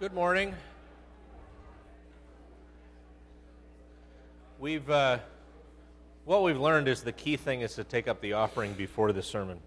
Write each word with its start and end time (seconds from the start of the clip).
Good 0.00 0.14
morning. 0.14 0.54
We've 4.58 4.88
uh, 4.88 5.18
what 6.24 6.42
we've 6.42 6.58
learned 6.58 6.88
is 6.88 7.02
the 7.02 7.12
key 7.12 7.36
thing 7.36 7.60
is 7.60 7.74
to 7.74 7.84
take 7.84 8.08
up 8.08 8.22
the 8.22 8.32
offering 8.32 8.72
before 8.72 9.12
the 9.12 9.22
sermon. 9.22 9.60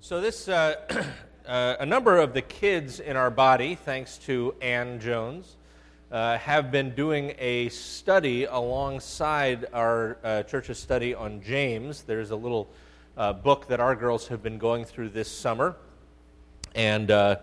so 0.00 0.20
this 0.20 0.48
uh, 0.48 0.74
uh, 1.46 1.76
a 1.78 1.86
number 1.86 2.18
of 2.18 2.34
the 2.34 2.42
kids 2.42 2.98
in 2.98 3.14
our 3.14 3.30
body, 3.30 3.76
thanks 3.76 4.18
to 4.18 4.56
Ann 4.60 4.98
Jones, 4.98 5.54
uh, 6.10 6.36
have 6.38 6.72
been 6.72 6.96
doing 6.96 7.32
a 7.38 7.68
study 7.68 8.42
alongside 8.46 9.66
our 9.72 10.18
uh, 10.24 10.42
church's 10.42 10.80
study 10.80 11.14
on 11.14 11.40
James. 11.42 12.02
There's 12.02 12.32
a 12.32 12.36
little 12.36 12.68
uh, 13.16 13.32
book 13.32 13.68
that 13.68 13.80
our 13.80 13.96
girls 13.96 14.28
have 14.28 14.42
been 14.42 14.58
going 14.58 14.84
through 14.84 15.10
this 15.10 15.30
summer. 15.30 15.76
And 16.74 17.10
uh, 17.10 17.36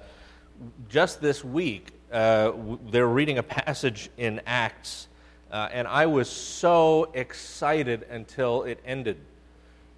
just 0.89 1.21
this 1.21 1.43
week, 1.43 1.91
uh, 2.11 2.51
they're 2.89 3.07
reading 3.07 3.39
a 3.39 3.43
passage 3.43 4.09
in 4.17 4.41
Acts, 4.45 5.07
uh, 5.51 5.69
and 5.71 5.87
I 5.87 6.05
was 6.05 6.29
so 6.29 7.09
excited 7.13 8.03
until 8.09 8.63
it 8.63 8.79
ended. 8.85 9.17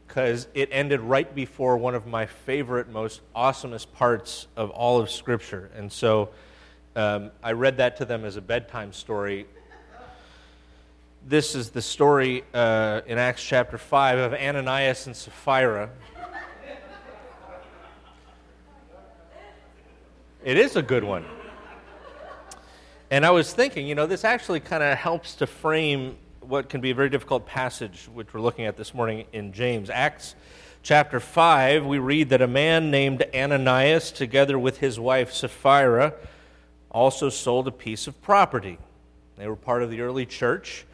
Because 0.07 0.47
it 0.53 0.69
ended 0.71 1.01
right 1.01 1.33
before 1.33 1.77
one 1.77 1.95
of 1.95 2.05
my 2.05 2.25
favorite, 2.25 2.87
most 2.89 3.21
awesomest 3.35 3.91
parts 3.91 4.47
of 4.55 4.69
all 4.69 4.99
of 4.99 5.09
Scripture. 5.09 5.71
And 5.75 5.91
so 5.91 6.29
um, 6.95 7.31
I 7.43 7.51
read 7.51 7.77
that 7.77 7.97
to 7.97 8.05
them 8.05 8.23
as 8.23 8.37
a 8.37 8.41
bedtime 8.41 8.93
story 8.93 9.47
this 11.27 11.55
is 11.55 11.71
the 11.71 11.81
story 11.81 12.43
uh, 12.53 13.01
in 13.07 13.17
Acts 13.17 13.43
chapter 13.43 13.79
5 13.79 14.19
of 14.19 14.33
Ananias 14.35 15.07
and 15.07 15.15
Sapphira. 15.15 15.89
It 20.43 20.57
is 20.57 20.75
a 20.75 20.83
good 20.83 21.03
one. 21.03 21.25
And 23.09 23.25
I 23.25 23.31
was 23.31 23.51
thinking, 23.51 23.87
you 23.87 23.95
know, 23.95 24.05
this 24.05 24.23
actually 24.23 24.59
kind 24.59 24.83
of 24.83 24.95
helps 24.99 25.33
to 25.37 25.47
frame 25.47 26.15
what 26.41 26.69
can 26.69 26.79
be 26.79 26.91
a 26.91 26.95
very 26.95 27.09
difficult 27.09 27.47
passage, 27.47 28.07
which 28.13 28.31
we're 28.31 28.41
looking 28.41 28.65
at 28.65 28.77
this 28.77 28.93
morning 28.93 29.25
in 29.33 29.51
James. 29.51 29.89
Acts 29.89 30.35
chapter 30.83 31.19
5, 31.19 31.87
we 31.87 31.97
read 31.97 32.29
that 32.29 32.43
a 32.43 32.47
man 32.47 32.91
named 32.91 33.25
Ananias, 33.33 34.11
together 34.11 34.59
with 34.59 34.77
his 34.77 34.99
wife 34.99 35.33
Sapphira, 35.33 36.13
also 36.91 37.29
sold 37.29 37.67
a 37.67 37.71
piece 37.71 38.05
of 38.05 38.21
property. 38.21 38.77
They 39.37 39.47
were 39.47 39.55
part 39.55 39.81
of 39.81 39.89
the 39.89 40.01
early 40.01 40.27
church. 40.27 40.85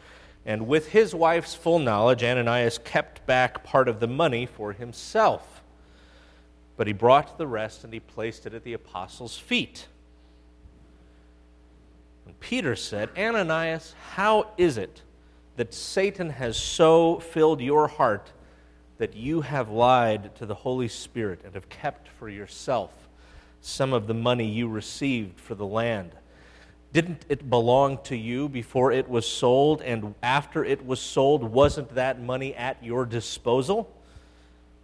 And 0.44 0.66
with 0.66 0.88
his 0.88 1.14
wife's 1.14 1.54
full 1.54 1.78
knowledge, 1.78 2.24
Ananias 2.24 2.78
kept 2.78 3.24
back 3.26 3.62
part 3.62 3.88
of 3.88 4.00
the 4.00 4.08
money 4.08 4.46
for 4.46 4.72
himself. 4.72 5.62
But 6.76 6.86
he 6.86 6.92
brought 6.92 7.38
the 7.38 7.46
rest 7.46 7.84
and 7.84 7.92
he 7.92 8.00
placed 8.00 8.46
it 8.46 8.54
at 8.54 8.64
the 8.64 8.72
apostles' 8.72 9.38
feet. 9.38 9.86
And 12.26 12.38
Peter 12.40 12.74
said, 12.74 13.10
Ananias, 13.16 13.94
how 14.14 14.48
is 14.56 14.78
it 14.78 15.02
that 15.56 15.74
Satan 15.74 16.30
has 16.30 16.56
so 16.56 17.20
filled 17.20 17.60
your 17.60 17.86
heart 17.88 18.32
that 18.98 19.14
you 19.14 19.42
have 19.42 19.68
lied 19.70 20.34
to 20.36 20.46
the 20.46 20.54
Holy 20.54 20.88
Spirit 20.88 21.40
and 21.44 21.54
have 21.54 21.68
kept 21.68 22.08
for 22.08 22.28
yourself 22.28 22.90
some 23.60 23.92
of 23.92 24.06
the 24.06 24.14
money 24.14 24.48
you 24.48 24.68
received 24.68 25.38
for 25.38 25.54
the 25.54 25.66
land? 25.66 26.12
Didn't 26.92 27.24
it 27.28 27.48
belong 27.48 27.98
to 28.04 28.16
you 28.16 28.48
before 28.48 28.92
it 28.92 29.08
was 29.08 29.26
sold? 29.26 29.80
And 29.80 30.14
after 30.22 30.64
it 30.64 30.84
was 30.84 31.00
sold, 31.00 31.42
wasn't 31.42 31.94
that 31.94 32.20
money 32.20 32.54
at 32.54 32.82
your 32.84 33.06
disposal? 33.06 33.90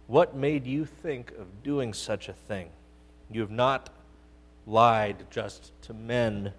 What 0.07 0.35
made 0.35 0.65
you 0.65 0.85
think 0.85 1.31
of 1.37 1.63
doing 1.63 1.93
such 1.93 2.27
a 2.27 2.33
thing? 2.33 2.69
You 3.31 3.41
have 3.41 3.51
not 3.51 3.91
lied 4.65 5.25
just 5.29 5.71
to 5.83 5.93
men, 5.93 6.53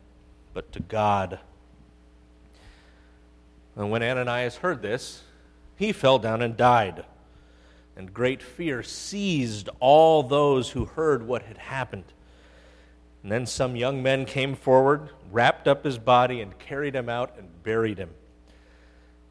but 0.55 0.71
to 0.72 0.81
God. 0.81 1.41
And 3.75 3.91
when 3.91 4.03
Ananias 4.03 4.56
heard 4.56 4.83
this, 4.83 5.22
he 5.77 5.91
fell 5.91 6.21
down 6.21 6.43
and 6.43 6.56
died. 6.56 7.05
And 7.97 8.15
great 8.15 8.43
fear 8.43 8.84
seized 8.84 9.69
all 9.81 10.22
those 10.22 10.71
who 10.71 10.84
heard 10.84 11.27
what 11.27 11.43
had 11.43 11.59
happened. 11.59 12.05
And 13.23 13.31
then 13.31 13.47
some 13.47 13.77
young 13.77 14.03
men 14.03 14.25
came 14.25 14.55
forward, 14.55 15.11
wrapped 15.31 15.69
up 15.69 15.85
his 15.85 15.99
body, 15.99 16.41
and 16.41 16.59
carried 16.59 16.95
him 16.95 17.09
out 17.09 17.35
and 17.37 17.63
buried 17.63 17.99
him. 17.99 18.11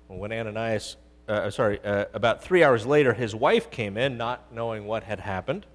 When 0.08 0.32
Ananias, 0.32 0.96
uh, 1.28 1.32
uh, 1.32 1.52
sorry, 1.52 1.80
uh, 1.84 2.06
about 2.14 2.44
three 2.44 2.64
hours 2.64 2.86
later, 2.86 3.14
his 3.14 3.36
wife 3.36 3.70
came 3.70 3.98
in, 3.98 4.18
not 4.18 4.54
knowing 4.54 4.86
what 4.86 5.04
had 5.04 5.20
happened. 5.20 5.66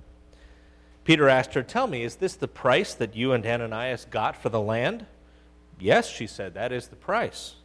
Peter 1.05 1.29
asked 1.29 1.55
her, 1.55 1.63
Tell 1.63 1.87
me, 1.87 2.03
is 2.03 2.17
this 2.17 2.35
the 2.35 2.49
price 2.49 2.95
that 2.95 3.15
you 3.15 3.33
and 3.33 3.45
Ananias 3.45 4.07
got 4.07 4.37
for 4.41 4.49
the 4.49 4.61
land? 4.61 5.07
Yes, 5.79 6.09
she 6.09 6.27
said, 6.27 6.55
that 6.55 6.73
is 6.73 6.89
the 6.89 6.97
price. 6.97 7.57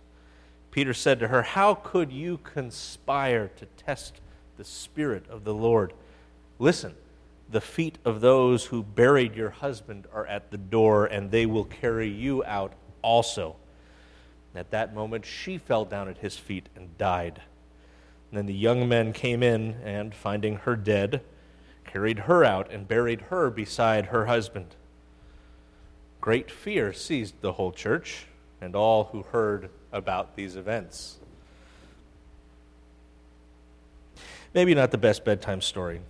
Peter 0.71 0.93
said 0.93 1.19
to 1.19 1.29
her, 1.29 1.41
How 1.41 1.73
could 1.73 2.11
you 2.11 2.39
conspire 2.39 3.49
to 3.57 3.65
test 3.65 4.19
the 4.57 4.65
Spirit 4.65 5.27
of 5.29 5.43
the 5.43 5.53
Lord? 5.53 5.93
Listen 6.59 6.95
the 7.51 7.61
feet 7.61 7.97
of 8.05 8.21
those 8.21 8.65
who 8.65 8.83
buried 8.83 9.35
your 9.35 9.49
husband 9.49 10.07
are 10.13 10.25
at 10.27 10.51
the 10.51 10.57
door, 10.57 11.05
and 11.05 11.31
they 11.31 11.45
will 11.45 11.65
carry 11.65 12.07
you 12.07 12.43
out 12.45 12.73
also. 13.01 13.55
At 14.53 14.71
that 14.71 14.93
moment, 14.93 15.25
she 15.25 15.57
fell 15.57 15.85
down 15.85 16.07
at 16.07 16.19
his 16.19 16.37
feet 16.37 16.69
and 16.75 16.97
died. 16.97 17.41
And 18.29 18.37
then 18.37 18.45
the 18.45 18.53
young 18.53 18.87
men 18.87 19.13
came 19.13 19.41
in, 19.41 19.75
and 19.83 20.13
finding 20.13 20.57
her 20.57 20.75
dead, 20.75 21.21
carried 21.85 22.19
her 22.19 22.43
out 22.43 22.71
and 22.71 22.87
buried 22.87 23.21
her 23.21 23.49
beside 23.49 24.07
her 24.07 24.27
husband. 24.27 24.75
Great 26.21 26.51
fear 26.51 26.93
seized 26.93 27.35
the 27.41 27.53
whole 27.53 27.71
church 27.71 28.25
and 28.61 28.75
all 28.75 29.05
who 29.05 29.23
heard 29.23 29.69
about 29.91 30.35
these 30.35 30.55
events. 30.55 31.17
Maybe 34.53 34.75
not 34.75 34.91
the 34.91 34.97
best 34.97 35.23
bedtime 35.23 35.61
story. 35.61 36.01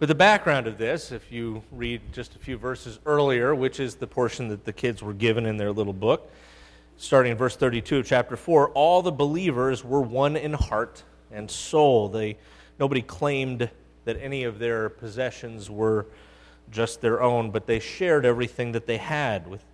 But 0.00 0.08
the 0.08 0.14
background 0.14 0.66
of 0.66 0.76
this, 0.76 1.12
if 1.12 1.30
you 1.30 1.62
read 1.70 2.00
just 2.12 2.34
a 2.34 2.38
few 2.38 2.58
verses 2.58 2.98
earlier, 3.06 3.54
which 3.54 3.78
is 3.78 3.94
the 3.94 4.08
portion 4.08 4.48
that 4.48 4.64
the 4.64 4.72
kids 4.72 5.02
were 5.02 5.12
given 5.12 5.46
in 5.46 5.56
their 5.56 5.70
little 5.70 5.92
book, 5.92 6.32
starting 6.96 7.30
in 7.32 7.38
verse 7.38 7.54
32 7.54 7.98
of 7.98 8.06
chapter 8.06 8.36
4, 8.36 8.70
all 8.70 9.02
the 9.02 9.12
believers 9.12 9.84
were 9.84 10.00
one 10.00 10.36
in 10.36 10.52
heart 10.52 11.04
and 11.30 11.48
soul. 11.48 12.08
They, 12.08 12.38
nobody 12.80 13.02
claimed 13.02 13.70
that 14.04 14.20
any 14.20 14.42
of 14.42 14.58
their 14.58 14.88
possessions 14.88 15.70
were 15.70 16.06
just 16.72 17.00
their 17.00 17.22
own, 17.22 17.52
but 17.52 17.66
they 17.66 17.78
shared 17.78 18.26
everything 18.26 18.72
that 18.72 18.86
they 18.86 18.96
had 18.96 19.46
with 19.46 19.64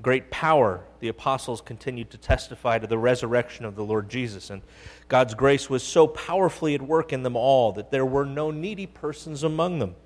great 0.00 0.30
power, 0.30 0.84
the 1.00 1.08
apostles 1.08 1.60
continued 1.60 2.10
to 2.10 2.18
testify 2.18 2.78
to 2.78 2.86
the 2.86 2.98
resurrection 2.98 3.64
of 3.64 3.74
the 3.74 3.84
Lord 3.84 4.08
Jesus. 4.08 4.50
And 4.50 4.62
God's 5.08 5.34
grace 5.34 5.68
was 5.68 5.82
so 5.82 6.06
powerfully 6.06 6.74
at 6.74 6.82
work 6.82 7.12
in 7.12 7.22
them 7.22 7.36
all 7.36 7.72
that 7.72 7.90
there 7.90 8.06
were 8.06 8.24
no 8.24 8.50
needy 8.50 8.86
persons 8.86 9.42
among 9.42 9.78
them. 9.78 9.96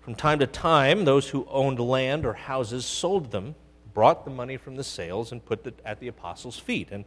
From 0.00 0.14
time 0.14 0.38
to 0.40 0.46
time, 0.46 1.04
those 1.04 1.28
who 1.28 1.46
owned 1.50 1.78
land 1.78 2.24
or 2.26 2.32
houses 2.32 2.84
sold 2.84 3.30
them, 3.30 3.54
brought 3.92 4.24
the 4.24 4.30
money 4.30 4.56
from 4.56 4.76
the 4.76 4.84
sales, 4.84 5.30
and 5.30 5.44
put 5.44 5.66
it 5.66 5.78
at 5.84 6.00
the 6.00 6.08
apostles' 6.08 6.58
feet. 6.58 6.88
And 6.90 7.04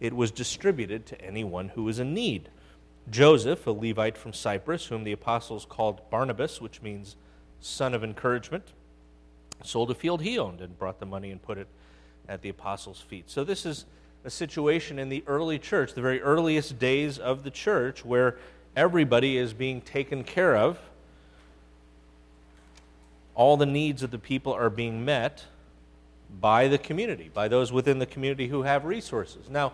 it 0.00 0.14
was 0.14 0.30
distributed 0.30 1.06
to 1.06 1.20
anyone 1.20 1.70
who 1.70 1.84
was 1.84 1.98
in 1.98 2.12
need. 2.12 2.50
Joseph, 3.10 3.66
a 3.66 3.70
Levite 3.70 4.16
from 4.16 4.32
Cyprus, 4.32 4.86
whom 4.86 5.04
the 5.04 5.12
apostles 5.12 5.64
called 5.64 6.08
Barnabas, 6.10 6.60
which 6.60 6.82
means 6.82 7.16
son 7.60 7.94
of 7.94 8.04
encouragement, 8.04 8.72
sold 9.62 9.90
a 9.90 9.94
field 9.94 10.22
he 10.22 10.38
owned 10.38 10.60
and 10.60 10.78
brought 10.78 10.98
the 10.98 11.06
money 11.06 11.30
and 11.30 11.40
put 11.40 11.58
it 11.58 11.68
at 12.28 12.42
the 12.42 12.48
apostles' 12.48 13.00
feet. 13.00 13.30
So, 13.30 13.44
this 13.44 13.64
is 13.64 13.84
a 14.24 14.30
situation 14.30 14.98
in 14.98 15.08
the 15.08 15.22
early 15.26 15.58
church, 15.58 15.92
the 15.92 16.00
very 16.00 16.20
earliest 16.20 16.78
days 16.78 17.18
of 17.18 17.44
the 17.44 17.50
church, 17.50 18.04
where 18.04 18.36
everybody 18.74 19.36
is 19.36 19.52
being 19.52 19.80
taken 19.80 20.24
care 20.24 20.56
of. 20.56 20.78
All 23.34 23.56
the 23.56 23.66
needs 23.66 24.02
of 24.02 24.10
the 24.10 24.18
people 24.18 24.52
are 24.52 24.70
being 24.70 25.04
met 25.04 25.44
by 26.40 26.68
the 26.68 26.78
community, 26.78 27.30
by 27.32 27.48
those 27.48 27.72
within 27.72 27.98
the 27.98 28.06
community 28.06 28.48
who 28.48 28.62
have 28.62 28.84
resources. 28.84 29.48
Now, 29.50 29.72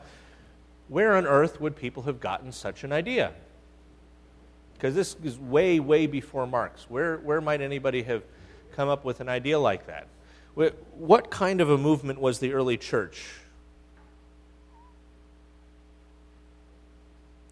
where 0.88 1.17
on 1.17 1.27
earth 1.27 1.61
would 1.61 1.77
people 1.77 2.03
have 2.05 2.21
gotten 2.21 2.53
such 2.53 2.85
an 2.85 2.93
idea? 2.93 3.32
Because 4.75 4.94
this 4.94 5.15
is 5.23 5.38
way, 5.38 5.79
way 5.79 6.06
before 6.06 6.47
Marx. 6.47 6.87
Where, 6.88 7.19
where 7.19 7.41
might 7.41 7.61
anybody 7.61 8.03
have 8.05 8.23
come 8.72 8.88
up 8.88 9.05
with 9.05 9.20
an 9.20 9.28
idea 9.28 9.58
like 9.58 9.87
that. 9.87 10.06
What 10.55 11.31
kind 11.31 11.61
of 11.61 11.70
a 11.70 11.78
movement 11.78 12.20
was 12.20 12.38
the 12.38 12.52
early 12.52 12.76
church? 12.76 13.25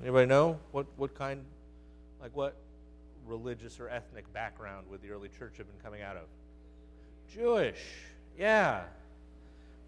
Anybody 0.03 0.27
know? 0.27 0.59
What, 0.73 0.87
what 0.97 1.15
kind, 1.15 1.41
like 2.21 2.35
what 2.35 2.55
religious 3.27 3.81
or 3.81 3.89
ethnic 3.89 4.33
background 4.33 4.87
would 4.91 5.03
the 5.03 5.11
early 5.11 5.29
church 5.39 5.55
have 5.59 5.67
been 5.67 5.83
coming 5.83 6.03
out 6.03 6.17
of? 6.17 6.23
Jewish, 7.35 7.81
yeah. 8.39 8.83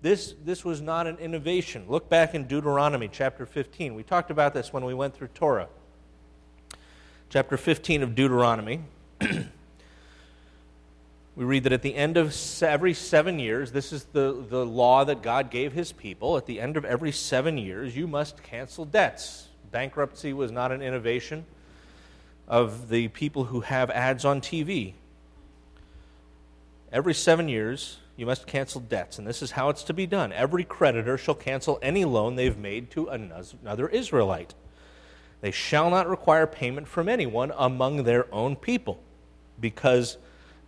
This, 0.03 0.35
this 0.45 0.65
was 0.65 0.81
not 0.81 1.07
an 1.07 1.17
innovation. 1.19 1.85
Look 1.89 2.09
back 2.09 2.35
in 2.35 2.47
Deuteronomy 2.47 3.09
chapter 3.09 3.45
15. 3.47 3.95
We 3.95 4.03
talked 4.03 4.31
about 4.31 4.55
this 4.55 4.73
when 4.73 4.85
we 4.85 4.95
went 4.95 5.15
through 5.15 5.29
Torah. 5.29 5.69
chapter 7.29 7.57
15 7.57 8.03
of 8.03 8.15
Deuteronomy, 8.15 8.81
we 11.41 11.47
read 11.47 11.65
that 11.65 11.73
at 11.73 11.81
the 11.81 11.95
end 11.95 12.19
of 12.19 12.37
every 12.61 12.93
seven 12.93 13.39
years, 13.39 13.73
this 13.73 13.95
is 13.95 14.05
the, 14.13 14.45
the 14.51 14.67
law 14.67 15.05
that 15.05 15.23
God 15.23 15.51
gave 15.51 15.73
his 15.73 15.91
people. 15.91 16.37
At 16.37 16.45
the 16.45 16.61
end 16.61 16.77
of 16.77 16.85
every 16.85 17.13
seven 17.13 17.57
years, 17.57 17.97
you 17.97 18.07
must 18.07 18.43
cancel 18.43 18.85
debts. 18.85 19.49
Bankruptcy 19.73 20.35
was 20.35 20.53
not 20.53 20.71
an 20.71 20.83
innovation 20.83 21.47
of 22.47 22.91
the 22.91 23.09
people 23.09 23.45
who 23.45 23.61
have 23.61 23.89
ads 23.89 24.27
on 24.27 24.43
TV. 24.43 24.93
Every 26.93 27.15
seven 27.15 27.49
years, 27.49 27.97
you 28.19 28.27
must 28.27 28.47
cancel 28.47 28.83
debts, 28.83 29.19
and 29.19 29.27
this 29.27 29.41
is 29.41 29.53
how 29.53 29.71
it's 29.71 29.85
to 29.85 29.95
be 29.95 30.05
done. 30.05 30.35
Every 30.35 30.65
creditor 30.65 31.17
shall 31.17 31.35
cancel 31.35 31.79
any 31.81 32.05
loan 32.05 32.37
they've 32.37 32.59
made 32.59 32.91
to 32.91 33.09
another 33.09 33.89
Israelite. 33.89 34.53
They 35.41 35.53
shall 35.53 35.89
not 35.89 36.07
require 36.07 36.47
payment 36.47 36.87
from 36.87 37.09
anyone 37.09 37.51
among 37.57 38.05
their 38.05 38.27
own 38.31 38.57
people, 38.57 39.03
because 39.59 40.19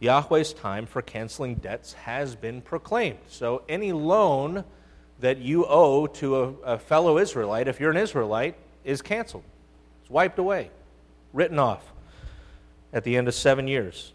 Yahweh's 0.02 0.52
time 0.52 0.84
for 0.84 1.00
canceling 1.00 1.54
debts 1.54 1.93
has 1.93 2.34
been 2.34 2.60
proclaimed. 2.60 3.20
So 3.28 3.62
any 3.69 3.93
loan 3.93 4.64
that 5.20 5.38
you 5.38 5.64
owe 5.64 6.08
to 6.08 6.37
a, 6.37 6.49
a 6.75 6.78
fellow 6.78 7.19
Israelite, 7.19 7.69
if 7.69 7.78
you're 7.78 7.93
an 7.93 7.96
Israelite, 7.96 8.56
is 8.84 9.00
canceled. 9.00 9.44
It's 10.00 10.10
wiped 10.10 10.40
away, 10.40 10.70
written 11.32 11.60
off 11.60 11.84
at 12.93 13.04
the 13.04 13.16
end 13.16 13.28
of 13.28 13.34
seven 13.34 13.69
years. 13.69 14.12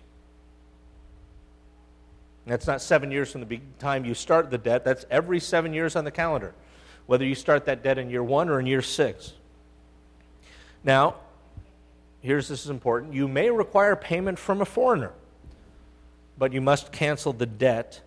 That's 2.45 2.67
not 2.67 2.81
seven 2.81 3.11
years 3.11 3.31
from 3.31 3.45
the 3.45 3.59
time 3.79 4.05
you 4.05 4.13
start 4.13 4.51
the 4.51 4.57
debt, 4.57 4.83
that's 4.85 5.05
every 5.09 5.39
seven 5.39 5.73
years 5.73 5.95
on 5.95 6.05
the 6.05 6.11
calendar, 6.11 6.53
whether 7.05 7.25
you 7.25 7.35
start 7.35 7.65
that 7.65 7.83
debt 7.83 7.97
in 7.97 8.09
year 8.09 8.23
one 8.23 8.49
or 8.49 8.59
in 8.59 8.65
year 8.65 8.81
six. 8.81 9.33
Now, 10.83 11.15
here's 12.21 12.47
this 12.47 12.63
is 12.63 12.69
important 12.69 13.13
you 13.13 13.27
may 13.27 13.49
require 13.49 13.95
payment 13.95 14.39
from 14.39 14.61
a 14.61 14.65
foreigner, 14.65 15.11
but 16.37 16.53
you 16.53 16.61
must 16.61 16.91
cancel 16.91 17.33
the 17.33 17.45
debt 17.45 18.01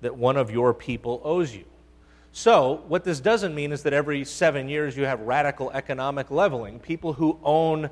that 0.00 0.16
one 0.16 0.36
of 0.36 0.50
your 0.50 0.74
people 0.74 1.20
owes 1.24 1.54
you. 1.54 1.64
So, 2.32 2.84
what 2.88 3.04
this 3.04 3.20
doesn't 3.20 3.54
mean 3.54 3.72
is 3.72 3.84
that 3.84 3.92
every 3.92 4.24
seven 4.24 4.68
years 4.68 4.96
you 4.96 5.04
have 5.04 5.20
radical 5.20 5.70
economic 5.70 6.30
leveling. 6.30 6.80
People 6.80 7.14
who 7.14 7.38
own 7.42 7.88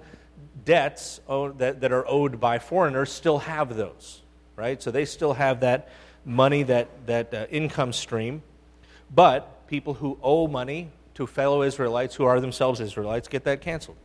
debts 0.64 1.20
that, 1.29 1.81
that 1.81 1.93
are 1.93 2.06
owed 2.06 2.41
by 2.41 2.58
foreigners 2.58 3.11
still 3.11 3.38
have 3.38 3.75
those 3.75 4.20
right? 4.56 4.82
So 4.82 4.91
they 4.91 5.05
still 5.05 5.35
have 5.35 5.61
that 5.61 5.88
money, 6.25 6.62
that, 6.64 7.06
that 7.06 7.35
uh, 7.35 7.46
income 7.50 7.93
stream. 7.93 8.43
But 9.14 9.67
people 9.69 9.94
who 9.94 10.19
owe 10.23 10.46
money 10.46 10.91
to 11.14 11.26
fellow 11.26 11.62
Israelites 11.62 12.14
who 12.14 12.25
are 12.25 12.41
themselves 12.41 12.81
Israelites 12.81 13.29
get 13.29 13.44
that 13.44 13.61
canceled. 13.61 13.96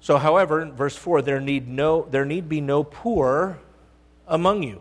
So, 0.00 0.18
however, 0.18 0.60
in 0.60 0.72
verse 0.72 0.94
4, 0.94 1.22
there 1.22 1.40
need, 1.40 1.66
no, 1.66 2.06
there 2.10 2.24
need 2.24 2.48
be 2.48 2.60
no 2.60 2.84
poor 2.84 3.58
among 4.26 4.62
you. 4.62 4.80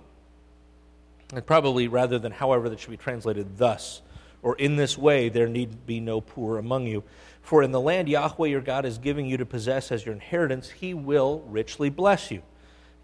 And 1.33 1.45
probably 1.45 1.87
rather 1.87 2.19
than 2.19 2.31
however, 2.31 2.69
that 2.69 2.79
should 2.79 2.91
be 2.91 2.97
translated 2.97 3.57
thus, 3.57 4.01
or 4.41 4.55
in 4.57 4.75
this 4.75 4.97
way, 4.97 5.29
there 5.29 5.47
need 5.47 5.85
be 5.85 5.99
no 5.99 6.21
poor 6.21 6.57
among 6.57 6.87
you. 6.87 7.03
For 7.41 7.63
in 7.63 7.71
the 7.71 7.81
land 7.81 8.07
Yahweh 8.07 8.47
your 8.47 8.61
God 8.61 8.85
is 8.85 8.97
giving 8.97 9.25
you 9.25 9.37
to 9.37 9.45
possess 9.45 9.91
as 9.91 10.05
your 10.05 10.13
inheritance, 10.13 10.69
he 10.69 10.93
will 10.93 11.43
richly 11.47 11.89
bless 11.89 12.31
you 12.31 12.41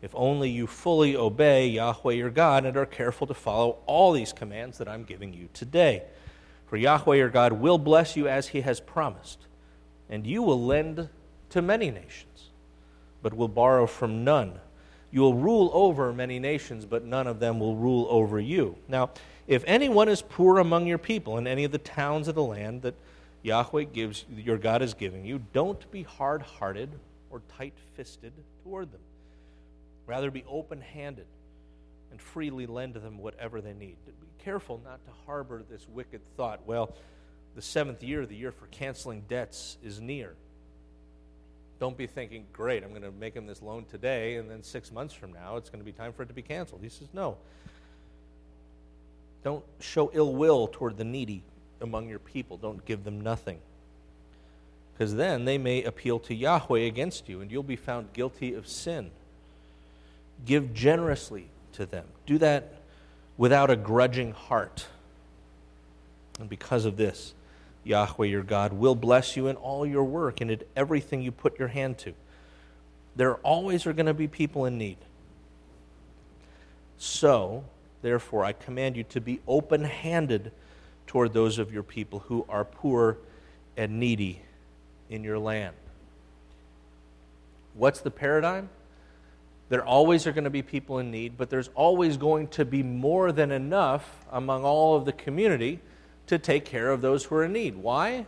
if 0.02 0.12
only 0.16 0.50
you 0.50 0.66
fully 0.66 1.16
obey 1.16 1.68
Yahweh 1.68 2.14
your 2.14 2.30
God 2.30 2.66
and 2.66 2.76
are 2.76 2.86
careful 2.86 3.28
to 3.28 3.34
follow 3.34 3.78
all 3.86 4.12
these 4.12 4.34
commands 4.34 4.80
that 4.80 4.88
I'm 4.88 5.04
giving 5.04 5.34
you 5.34 5.48
today. 5.54 6.04
For 6.66 6.78
Yahweh 6.78 7.18
your 7.18 7.30
God 7.30 7.54
will 7.54 7.78
bless 7.78 8.16
you 8.16 8.28
as 8.28 8.50
he 8.50 8.62
has 8.62 8.80
promised, 8.80 9.46
and 10.10 10.26
you 10.26 10.42
will 10.42 10.64
lend 10.64 11.10
to 11.50 11.62
many 11.62 11.92
nations, 11.92 12.50
but 13.22 13.34
will 13.34 13.48
borrow 13.48 13.86
from 13.86 14.24
none. 14.24 14.60
You 15.12 15.22
will 15.22 15.36
rule 15.36 15.69
over 15.74 16.13
many 16.13 16.40
nations, 16.40 16.86
but 16.86 17.04
none 17.04 17.28
of 17.28 17.40
them 17.40 17.60
will 17.60 17.75
rule 17.75 18.08
over 18.10 18.40
you. 18.40 18.78
Now, 18.88 19.12
if 19.48 19.63
anyone 19.68 20.08
is 20.08 20.22
poor 20.22 20.60
among 20.60 20.88
your 20.88 20.98
people 20.98 21.38
in 21.38 21.48
any 21.48 21.63
of 21.63 21.72
the 21.72 21.78
towns 21.78 22.28
of 22.28 22.36
the 22.36 22.44
land 22.44 22.84
that 22.84 22.96
Yahweh 23.44 23.84
gives 23.86 24.25
your 24.34 24.58
God 24.58 24.81
is 24.81 24.94
giving 24.94 25.25
you, 25.25 25.42
don't 25.52 25.90
be 25.92 26.04
hard 26.04 26.42
hearted 26.42 26.90
or 27.30 27.42
tight 27.58 27.74
fisted 27.96 28.31
toward 28.63 28.92
them 28.92 29.02
Rather, 30.12 30.30
be 30.30 30.44
open 30.50 30.81
handed 30.81 31.25
and 32.12 32.19
freely 32.19 32.66
lend 32.66 32.96
them 32.96 33.18
whatever 33.18 33.62
they 33.62 33.74
need. 33.74 33.96
Be 34.06 34.44
careful 34.44 34.81
not 34.84 35.04
to 35.06 35.12
harbor 35.25 35.63
this 35.69 35.88
wicked 35.88 36.19
thought 36.36 36.66
well, 36.66 36.94
the 37.56 37.62
seventh 37.62 38.04
year, 38.04 38.25
the 38.25 38.36
year 38.36 38.52
for 38.52 38.68
canceling 38.68 39.24
debts, 39.30 39.78
is 39.81 40.02
near. 40.02 40.34
Don't 41.81 41.98
be 41.98 42.06
thinking, 42.06 42.45
great, 42.54 42.83
I'm 42.83 42.92
going 42.92 43.01
to 43.01 43.12
make 43.12 43.33
him 43.33 43.48
this 43.48 43.60
loan 43.60 43.86
today, 43.89 44.36
and 44.36 44.48
then 44.48 44.62
six 44.62 44.92
months 44.92 45.16
from 45.16 45.33
now, 45.33 45.57
it's 45.57 45.72
going 45.72 45.80
to 45.80 45.83
be 45.83 45.92
time 45.92 46.13
for 46.13 46.22
it 46.22 46.28
to 46.28 46.33
be 46.33 46.44
canceled. 46.44 46.81
He 46.83 46.89
says, 46.89 47.07
no. 47.12 47.38
Don't 49.44 49.63
show 49.80 50.12
ill 50.13 50.31
will 50.31 50.68
toward 50.68 50.98
the 50.98 51.04
needy 51.04 51.42
among 51.81 52.07
your 52.07 52.19
people. 52.19 52.57
Don't 52.57 52.86
give 52.86 53.04
them 53.04 53.19
nothing. 53.19 53.57
Because 54.94 55.16
then 55.16 55.45
they 55.45 55.57
may 55.57 55.81
appeal 55.81 56.19
to 56.19 56.36
Yahweh 56.36 56.81
against 56.81 57.28
you, 57.28 57.42
and 57.42 57.51
you'll 57.51 57.63
be 57.63 57.75
found 57.75 58.13
guilty 58.13 58.54
of 58.54 58.68
sin. 58.68 59.10
Give 60.45 60.75
generously 60.75 61.48
to 61.74 61.88
them. 61.88 62.06
Do 62.27 62.38
that 62.38 62.75
without 63.38 63.72
a 63.72 63.75
grudging 63.75 64.34
heart. 64.34 64.86
And 66.39 66.48
because 66.48 66.86
of 66.86 66.95
this, 66.95 67.34
Yahweh 67.83 68.28
your 68.28 68.44
God 68.44 68.74
will 68.74 68.95
bless 68.95 69.36
you 69.36 69.48
in 69.48 69.56
all 69.56 69.86
your 69.86 70.04
work 70.04 70.42
and 70.42 70.51
in 70.51 70.62
everything 70.75 71.22
you 71.22 71.31
put 71.31 71.57
your 71.57 71.69
hand 71.69 71.98
to. 72.00 72.13
There 73.16 73.36
always 73.38 73.86
are 73.86 73.94
going 73.94 74.06
to 74.06 74.13
be 74.13 74.28
people 74.28 74.66
in 74.66 74.78
need. 74.78 74.98
So, 76.98 77.63
therefore, 78.01 78.45
I 78.45 78.54
command 78.54 78.95
you 78.95 79.04
to 79.06 79.19
be 79.19 79.42
open 79.48 79.83
handed 79.83 80.51
toward 81.07 81.33
those 81.33 81.57
of 81.57 81.74
your 81.74 81.83
people 81.83 82.19
who 82.19 82.45
are 82.48 82.63
poor 82.63 83.18
and 83.75 84.00
needy 84.00 84.42
in 85.10 85.24
your 85.24 85.39
land. 85.39 85.75
What's 87.74 88.01
the 88.01 88.12
paradigm? 88.12 88.70
There 89.70 89.84
always 89.84 90.27
are 90.27 90.32
going 90.32 90.44
to 90.44 90.50
be 90.50 90.62
people 90.62 91.00
in 91.00 91.12
need, 91.12 91.38
but 91.38 91.50
there's 91.50 91.70
always 91.75 92.17
going 92.17 92.50
to 92.50 92.65
be 92.65 92.84
more 92.84 93.32
than 93.32 93.51
enough 93.51 94.25
among 94.32 94.63
all 94.63 94.96
of 94.96 95.06
the 95.06 95.13
community 95.13 95.79
to 96.32 96.40
take 96.40 96.64
care 96.64 96.90
of 96.92 97.02
those 97.02 97.26
who 97.26 97.36
are 97.36 97.44
in 97.44 97.52
need. 97.52 97.76
Why? 97.76 98.26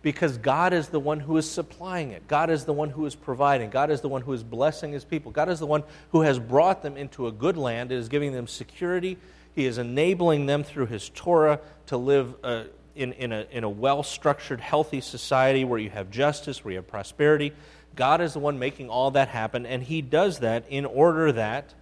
Because 0.00 0.38
God 0.38 0.72
is 0.72 0.88
the 0.88 0.98
one 0.98 1.20
who 1.20 1.36
is 1.36 1.50
supplying 1.50 2.12
it. 2.12 2.26
God 2.26 2.48
is 2.48 2.64
the 2.64 2.72
one 2.72 2.88
who 2.88 3.04
is 3.04 3.14
providing. 3.14 3.68
God 3.68 3.90
is 3.90 4.00
the 4.00 4.08
one 4.08 4.22
who 4.22 4.32
is 4.32 4.42
blessing 4.42 4.92
his 4.92 5.04
people. 5.04 5.32
God 5.32 5.50
is 5.50 5.58
the 5.58 5.66
one 5.66 5.82
who 6.12 6.22
has 6.22 6.38
brought 6.38 6.82
them 6.82 6.96
into 6.96 7.26
a 7.26 7.32
good 7.32 7.58
land, 7.58 7.92
is 7.92 8.08
giving 8.08 8.32
them 8.32 8.46
security. 8.46 9.18
He 9.54 9.66
is 9.66 9.76
enabling 9.76 10.46
them 10.46 10.64
through 10.64 10.86
his 10.86 11.10
Torah 11.10 11.60
to 11.88 11.98
live 11.98 12.34
uh, 12.42 12.64
in, 12.94 13.12
in 13.12 13.32
a, 13.32 13.46
in 13.50 13.64
a 13.64 13.68
well 13.68 14.02
structured, 14.02 14.60
healthy 14.60 15.02
society 15.02 15.64
where 15.64 15.78
you 15.78 15.90
have 15.90 16.10
justice, 16.10 16.64
where 16.64 16.72
you 16.72 16.78
have 16.78 16.88
prosperity. 16.88 17.52
God 17.96 18.22
is 18.22 18.32
the 18.32 18.38
one 18.38 18.58
making 18.58 18.88
all 18.88 19.10
that 19.10 19.28
happen, 19.28 19.66
and 19.66 19.82
He 19.82 20.00
does 20.00 20.38
that 20.38 20.64
in 20.70 20.86
order 20.86 21.32
that 21.32 21.74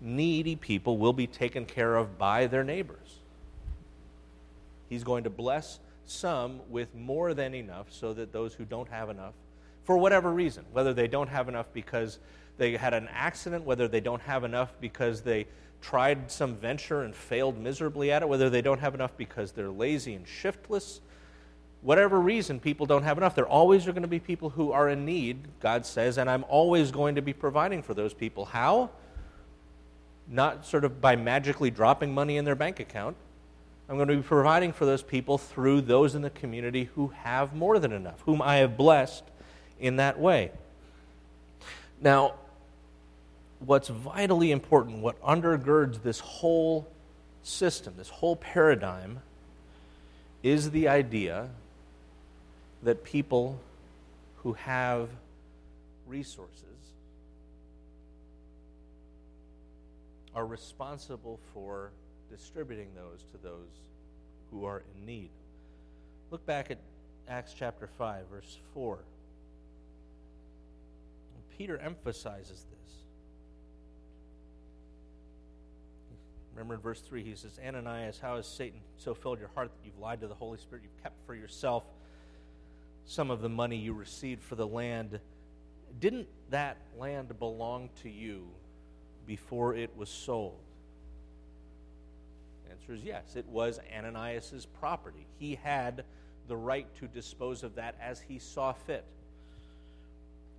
needy 0.00 0.54
people 0.54 0.98
will 0.98 1.12
be 1.12 1.26
taken 1.26 1.64
care 1.64 1.96
of 1.96 2.16
by 2.16 2.46
their 2.46 2.62
neighbors. 2.62 3.07
He's 4.88 5.04
going 5.04 5.24
to 5.24 5.30
bless 5.30 5.80
some 6.04 6.60
with 6.68 6.94
more 6.94 7.34
than 7.34 7.54
enough 7.54 7.86
so 7.90 8.12
that 8.14 8.32
those 8.32 8.54
who 8.54 8.64
don't 8.64 8.88
have 8.88 9.10
enough, 9.10 9.34
for 9.84 9.98
whatever 9.98 10.32
reason, 10.32 10.64
whether 10.72 10.94
they 10.94 11.08
don't 11.08 11.28
have 11.28 11.48
enough 11.48 11.66
because 11.72 12.18
they 12.56 12.76
had 12.76 12.94
an 12.94 13.08
accident, 13.12 13.64
whether 13.64 13.88
they 13.88 14.00
don't 14.00 14.22
have 14.22 14.44
enough 14.44 14.72
because 14.80 15.22
they 15.22 15.46
tried 15.80 16.30
some 16.30 16.56
venture 16.56 17.02
and 17.02 17.14
failed 17.14 17.58
miserably 17.58 18.10
at 18.10 18.22
it, 18.22 18.28
whether 18.28 18.50
they 18.50 18.62
don't 18.62 18.80
have 18.80 18.94
enough 18.94 19.16
because 19.16 19.52
they're 19.52 19.70
lazy 19.70 20.14
and 20.14 20.26
shiftless, 20.26 21.00
whatever 21.82 22.18
reason 22.20 22.58
people 22.58 22.86
don't 22.86 23.04
have 23.04 23.16
enough. 23.16 23.34
There 23.34 23.46
always 23.46 23.86
are 23.86 23.92
going 23.92 24.02
to 24.02 24.08
be 24.08 24.18
people 24.18 24.50
who 24.50 24.72
are 24.72 24.88
in 24.88 25.04
need, 25.04 25.48
God 25.60 25.86
says, 25.86 26.18
and 26.18 26.28
I'm 26.28 26.44
always 26.48 26.90
going 26.90 27.14
to 27.14 27.22
be 27.22 27.32
providing 27.32 27.82
for 27.82 27.94
those 27.94 28.12
people. 28.12 28.44
How? 28.44 28.90
Not 30.26 30.66
sort 30.66 30.84
of 30.84 31.00
by 31.00 31.16
magically 31.16 31.70
dropping 31.70 32.12
money 32.12 32.36
in 32.36 32.44
their 32.44 32.56
bank 32.56 32.80
account. 32.80 33.16
I'm 33.88 33.96
going 33.96 34.08
to 34.08 34.16
be 34.16 34.22
providing 34.22 34.72
for 34.72 34.84
those 34.84 35.02
people 35.02 35.38
through 35.38 35.80
those 35.82 36.14
in 36.14 36.20
the 36.20 36.30
community 36.30 36.90
who 36.94 37.08
have 37.08 37.54
more 37.54 37.78
than 37.78 37.92
enough, 37.92 38.20
whom 38.26 38.42
I 38.42 38.56
have 38.56 38.76
blessed 38.76 39.24
in 39.80 39.96
that 39.96 40.18
way. 40.18 40.50
Now, 42.00 42.34
what's 43.60 43.88
vitally 43.88 44.52
important, 44.52 44.98
what 44.98 45.20
undergirds 45.22 46.02
this 46.02 46.20
whole 46.20 46.86
system, 47.42 47.94
this 47.96 48.10
whole 48.10 48.36
paradigm, 48.36 49.20
is 50.42 50.70
the 50.70 50.88
idea 50.88 51.48
that 52.82 53.04
people 53.04 53.58
who 54.42 54.52
have 54.52 55.08
resources 56.06 56.64
are 60.34 60.46
responsible 60.46 61.40
for 61.52 61.90
distributing 62.30 62.88
those 62.94 63.24
to 63.32 63.38
those 63.38 63.82
who 64.50 64.64
are 64.64 64.82
in 64.94 65.06
need. 65.06 65.30
Look 66.30 66.44
back 66.46 66.70
at 66.70 66.78
Acts 67.28 67.54
chapter 67.56 67.86
5, 67.86 68.26
verse 68.30 68.58
4. 68.74 68.98
Peter 71.56 71.76
emphasizes 71.78 72.64
this. 72.70 72.92
Remember 76.54 76.74
in 76.74 76.80
verse 76.80 77.00
3, 77.00 77.22
he 77.22 77.34
says, 77.34 77.58
Ananias, 77.64 78.18
how 78.20 78.36
has 78.36 78.46
Satan 78.46 78.80
so 78.96 79.14
filled 79.14 79.38
your 79.38 79.50
heart 79.54 79.70
that 79.70 79.84
you've 79.84 79.98
lied 79.98 80.20
to 80.20 80.28
the 80.28 80.34
Holy 80.34 80.58
Spirit? 80.58 80.82
You've 80.84 81.02
kept 81.02 81.24
for 81.26 81.34
yourself 81.34 81.84
some 83.04 83.30
of 83.30 83.40
the 83.40 83.48
money 83.48 83.76
you 83.76 83.92
received 83.92 84.42
for 84.42 84.54
the 84.54 84.66
land. 84.66 85.20
Didn't 85.98 86.28
that 86.50 86.78
land 86.96 87.36
belong 87.38 87.90
to 88.02 88.10
you 88.10 88.48
before 89.26 89.74
it 89.74 89.96
was 89.96 90.08
sold? 90.08 90.60
Answer 92.88 93.00
is 93.00 93.04
yes. 93.04 93.36
It 93.36 93.46
was 93.48 93.80
Ananias's 93.94 94.64
property. 94.64 95.26
He 95.38 95.56
had 95.56 96.04
the 96.46 96.56
right 96.56 96.86
to 96.96 97.06
dispose 97.06 97.62
of 97.62 97.74
that 97.74 97.96
as 98.00 98.20
he 98.20 98.38
saw 98.38 98.72
fit. 98.72 99.04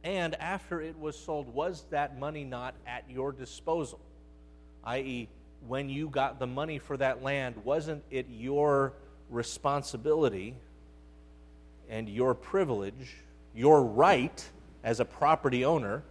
And 0.04 0.36
after 0.36 0.80
it 0.80 0.98
was 1.00 1.18
sold, 1.18 1.52
was 1.54 1.86
that 1.90 2.20
money 2.20 2.44
not 2.44 2.76
at 2.86 3.10
your 3.10 3.32
disposal? 3.32 4.00
I.e., 4.84 5.28
when 5.68 5.90
you 5.90 6.08
got 6.08 6.40
the 6.40 6.46
money 6.46 6.78
for 6.78 6.96
that 6.98 7.24
land, 7.24 7.56
wasn't 7.64 8.04
it 8.12 8.28
your 8.30 8.94
responsibility 9.30 10.56
and 11.90 12.08
your 12.08 12.36
privilege, 12.36 13.16
your 13.56 13.84
right 13.84 14.48
as 14.84 15.00
a 15.00 15.06
property 15.06 15.66
owner, 15.66 16.04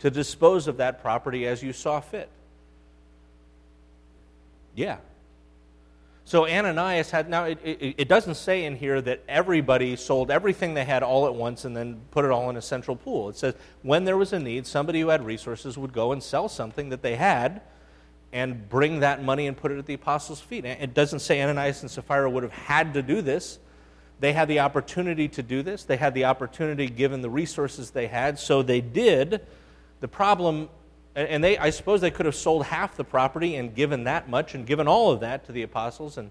to 0.00 0.10
dispose 0.10 0.66
of 0.66 0.78
that 0.78 1.00
property 1.00 1.46
as 1.46 1.62
you 1.62 1.72
saw 1.72 2.00
fit? 2.00 2.28
Yeah, 4.74 4.98
so 6.30 6.46
Ananias 6.46 7.10
had, 7.10 7.28
now 7.28 7.42
it, 7.42 7.58
it, 7.64 7.94
it, 7.98 8.06
doesn't 8.06 8.36
say 8.36 8.64
in 8.64 8.76
here 8.76 9.00
that 9.00 9.20
everybody 9.28 9.96
sold 9.96 10.30
everything 10.30 10.74
they 10.74 10.84
had 10.84 11.02
all 11.02 11.26
at 11.26 11.34
once 11.34 11.64
and 11.64 11.76
then 11.76 12.02
put 12.12 12.24
it 12.24 12.30
all 12.30 12.48
in 12.50 12.56
a 12.56 12.62
central 12.62 12.94
pool. 12.96 13.30
It 13.30 13.36
says 13.36 13.56
when 13.82 14.04
there 14.04 14.16
was 14.16 14.32
a 14.32 14.38
need, 14.38 14.64
somebody 14.64 15.00
who 15.00 15.08
had 15.08 15.26
resources 15.26 15.76
would 15.76 15.92
go 15.92 16.12
and 16.12 16.22
sell 16.22 16.48
something 16.48 16.90
that 16.90 17.02
they 17.02 17.16
had 17.16 17.62
and 18.32 18.68
bring 18.68 19.00
that 19.00 19.24
money 19.24 19.48
and 19.48 19.56
put 19.56 19.72
it 19.72 19.78
at 19.78 19.86
the 19.86 19.94
apostles' 19.94 20.40
feet. 20.40 20.64
It 20.64 20.94
doesn't 20.94 21.18
say 21.18 21.42
Ananias 21.42 21.82
and 21.82 21.90
Sapphira 21.90 22.30
would 22.30 22.44
have 22.44 22.52
had 22.52 22.94
to 22.94 23.02
do 23.02 23.22
this. 23.22 23.58
They 24.20 24.32
had 24.32 24.46
the 24.46 24.60
opportunity 24.60 25.26
to 25.26 25.42
do 25.42 25.64
this. 25.64 25.82
They 25.82 25.96
had 25.96 26.14
the 26.14 26.26
opportunity 26.26 26.86
given 26.86 27.22
the 27.22 27.30
resources 27.30 27.90
they 27.90 28.06
had, 28.06 28.38
so 28.38 28.62
they 28.62 28.80
did. 28.80 29.44
The 29.98 30.06
problem 30.06 30.68
and 31.14 31.42
they, 31.42 31.58
I 31.58 31.70
suppose 31.70 32.00
they 32.00 32.10
could 32.10 32.26
have 32.26 32.34
sold 32.34 32.66
half 32.66 32.96
the 32.96 33.04
property 33.04 33.56
and 33.56 33.74
given 33.74 34.04
that 34.04 34.28
much 34.28 34.54
and 34.54 34.66
given 34.66 34.86
all 34.86 35.10
of 35.10 35.20
that 35.20 35.44
to 35.46 35.52
the 35.52 35.62
apostles 35.62 36.16
and 36.18 36.30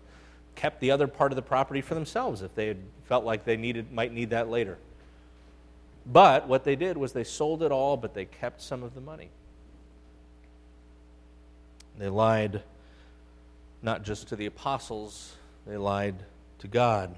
kept 0.55 0.79
the 0.79 0.91
other 0.91 1.07
part 1.07 1.31
of 1.31 1.35
the 1.35 1.41
property 1.41 1.81
for 1.81 1.95
themselves 1.95 2.41
if 2.41 2.55
they 2.55 2.67
had 2.67 2.77
felt 3.05 3.25
like 3.25 3.45
they 3.45 3.57
needed, 3.57 3.91
might 3.91 4.13
need 4.13 4.29
that 4.29 4.49
later. 4.49 4.77
But 6.05 6.47
what 6.47 6.63
they 6.63 6.75
did 6.75 6.97
was 6.97 7.13
they 7.13 7.23
sold 7.23 7.61
it 7.61 7.71
all, 7.71 7.97
but 7.97 8.13
they 8.13 8.25
kept 8.25 8.61
some 8.61 8.83
of 8.83 8.95
the 8.95 9.01
money. 9.01 9.29
They 11.97 12.09
lied 12.09 12.63
not 13.81 14.03
just 14.03 14.29
to 14.29 14.35
the 14.35 14.45
apostles, 14.45 15.35
they 15.67 15.77
lied 15.77 16.15
to 16.59 16.67
God. 16.67 17.15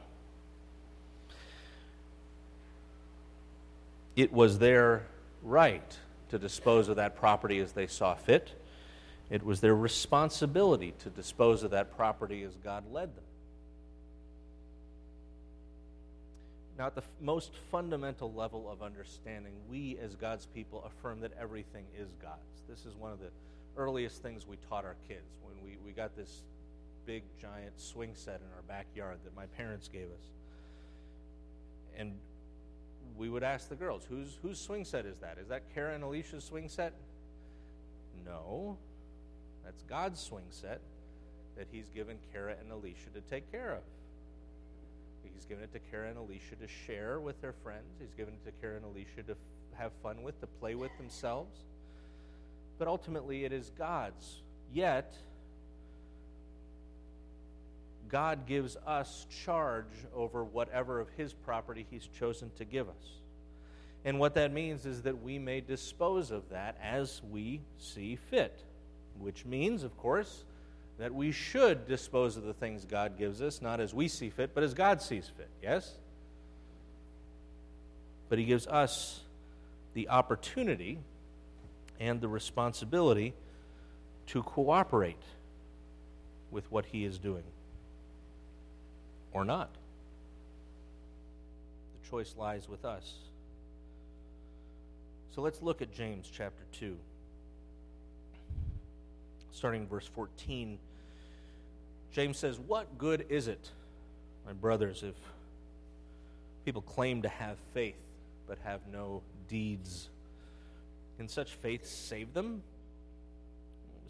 It 4.16 4.34
was 4.34 4.60
their 4.60 5.04
right 5.42 5.98
to 6.32 6.40
dispose 6.40 6.88
of 6.88 6.96
that 6.96 7.16
property 7.16 7.60
as 7.60 7.74
they 7.74 7.88
saw 7.88 8.16
fit. 8.16 8.52
It 9.30 9.44
was 9.44 9.62
their 9.62 9.76
responsibility 9.76 10.94
to 11.00 11.10
dispose 11.10 11.64
of 11.64 11.72
that 11.72 11.96
property 11.96 12.44
as 12.44 12.56
God 12.58 12.92
led 12.92 13.16
them. 13.16 13.24
Now, 16.78 16.88
at 16.88 16.96
the 16.96 17.04
most 17.22 17.52
fundamental 17.70 18.34
level 18.34 18.70
of 18.70 18.82
understanding, 18.82 19.54
we 19.70 19.98
as 20.02 20.16
God's 20.16 20.48
people 20.48 20.84
affirm 20.86 21.20
that 21.20 21.32
everything 21.40 21.86
is 21.98 22.08
God's. 22.22 22.64
This 22.68 22.86
is 22.86 22.98
one 22.98 23.12
of 23.12 23.20
the 23.20 23.30
earliest 23.78 24.22
things 24.22 24.48
we 24.48 24.58
taught 24.70 24.84
our 24.84 24.96
kids 25.08 25.38
when 25.44 25.56
we, 25.64 25.78
we 25.86 25.92
got 25.92 26.16
this 26.16 26.42
big, 27.06 27.24
giant 27.40 27.80
swing 27.80 28.12
set 28.16 28.36
in 28.36 28.48
our 28.56 28.64
backyard 28.68 29.18
that 29.26 29.36
my 29.36 29.46
parents 29.58 29.90
gave 29.90 30.06
us. 30.06 30.26
And 31.98 32.14
we 33.18 33.30
would 33.30 33.44
ask 33.44 33.70
the 33.70 33.76
girls, 33.76 34.06
whose, 34.08 34.38
whose 34.42 34.60
swing 34.60 34.86
set 34.86 35.06
is 35.06 35.18
that? 35.20 35.38
Is 35.38 35.50
that 35.50 35.64
Kara 35.74 35.94
and 35.94 36.04
Alicia's 36.04 36.44
swing 36.44 36.70
set? 36.70 36.94
No. 38.26 38.78
That's 39.64 39.84
God's 39.84 40.20
swing 40.20 40.46
set 40.50 40.82
that 41.58 41.68
He's 41.72 41.90
given 41.90 42.18
Kara 42.32 42.56
and 42.60 42.72
Alicia 42.72 43.10
to 43.14 43.22
take 43.22 43.52
care 43.52 43.74
of. 43.74 43.84
He's 45.36 45.46
given 45.46 45.64
it 45.64 45.74
to 45.74 45.80
Kara 45.92 46.10
and 46.10 46.18
Alicia 46.18 46.56
to 46.62 46.68
share 46.68 47.20
with 47.20 47.40
their 47.42 47.54
friends. 47.64 47.98
He's 48.00 48.14
given 48.14 48.34
it 48.34 48.46
to 48.46 48.52
Kara 48.62 48.78
and 48.78 48.86
Alicia 48.86 49.24
to 49.28 49.36
have 49.76 49.92
fun 50.04 50.24
with, 50.24 50.40
to 50.42 50.48
play 50.48 50.76
with 50.76 50.92
themselves. 50.98 51.60
But 52.78 52.88
ultimately, 52.88 53.46
it 53.46 53.54
is 53.54 53.72
God's. 53.78 54.42
Yet, 54.74 55.16
God 58.12 58.46
gives 58.46 58.76
us 58.86 59.26
charge 59.46 59.86
over 60.14 60.44
whatever 60.44 61.00
of 61.00 61.08
His 61.16 61.34
property 61.34 61.88
He's 61.90 62.08
chosen 62.20 62.52
to 62.58 62.66
give 62.66 62.90
us. 62.90 63.20
And 64.04 64.20
what 64.20 64.36
that 64.36 64.52
means 64.52 64.86
is 64.86 65.04
that 65.04 65.24
we 65.24 65.40
may 65.40 65.62
dispose 65.62 66.30
of 66.30 66.50
that 66.50 66.78
as 66.84 67.22
we 67.32 67.62
see 67.78 68.18
fit, 68.18 68.64
which 69.18 69.46
means, 69.46 69.84
of 69.84 69.98
course, 69.98 70.44
that 70.98 71.14
we 71.14 71.32
should 71.32 71.88
dispose 71.88 72.36
of 72.36 72.44
the 72.44 72.54
things 72.54 72.84
God 72.84 73.18
gives 73.18 73.42
us, 73.42 73.62
not 73.62 73.80
as 73.80 73.94
we 73.94 74.10
see 74.10 74.30
fit, 74.30 74.52
but 74.54 74.64
as 74.64 74.74
God 74.74 75.02
sees 75.02 75.32
fit. 75.38 75.50
Yes? 75.64 75.94
But 78.28 78.40
He 78.40 78.46
gives 78.46 78.68
us 78.68 79.22
the 79.94 80.10
opportunity 80.10 81.00
and 81.98 82.20
the 82.20 82.28
responsibility 82.28 83.34
to 84.28 84.44
cooperate 84.44 85.24
with 86.50 86.70
what 86.70 86.88
He 86.88 87.06
is 87.06 87.18
doing 87.18 87.44
or 89.32 89.46
not. 89.46 89.70
The 92.04 92.10
choice 92.10 92.36
lies 92.38 92.68
with 92.68 92.86
us. 92.86 93.14
So 95.36 95.42
let's 95.42 95.62
look 95.62 95.82
at 95.82 95.94
James 95.94 96.30
chapter 96.32 96.64
2. 96.74 96.98
Starting 99.52 99.88
verse 99.88 100.08
14. 100.08 100.78
James 102.12 102.38
says, 102.38 102.60
What 102.60 102.98
good 102.98 103.26
is 103.30 103.48
it, 103.48 103.70
my 104.46 104.54
brothers, 104.54 105.04
if 105.04 105.16
people 106.66 106.82
claim 106.82 107.22
to 107.22 107.30
have 107.30 107.58
faith 107.74 107.96
but 108.48 108.58
have 108.64 108.82
no 108.92 109.22
deeds? 109.48 110.10
Can 111.18 111.30
such 111.30 111.54
faith 111.54 111.86
save 111.86 112.34
them? 112.34 112.64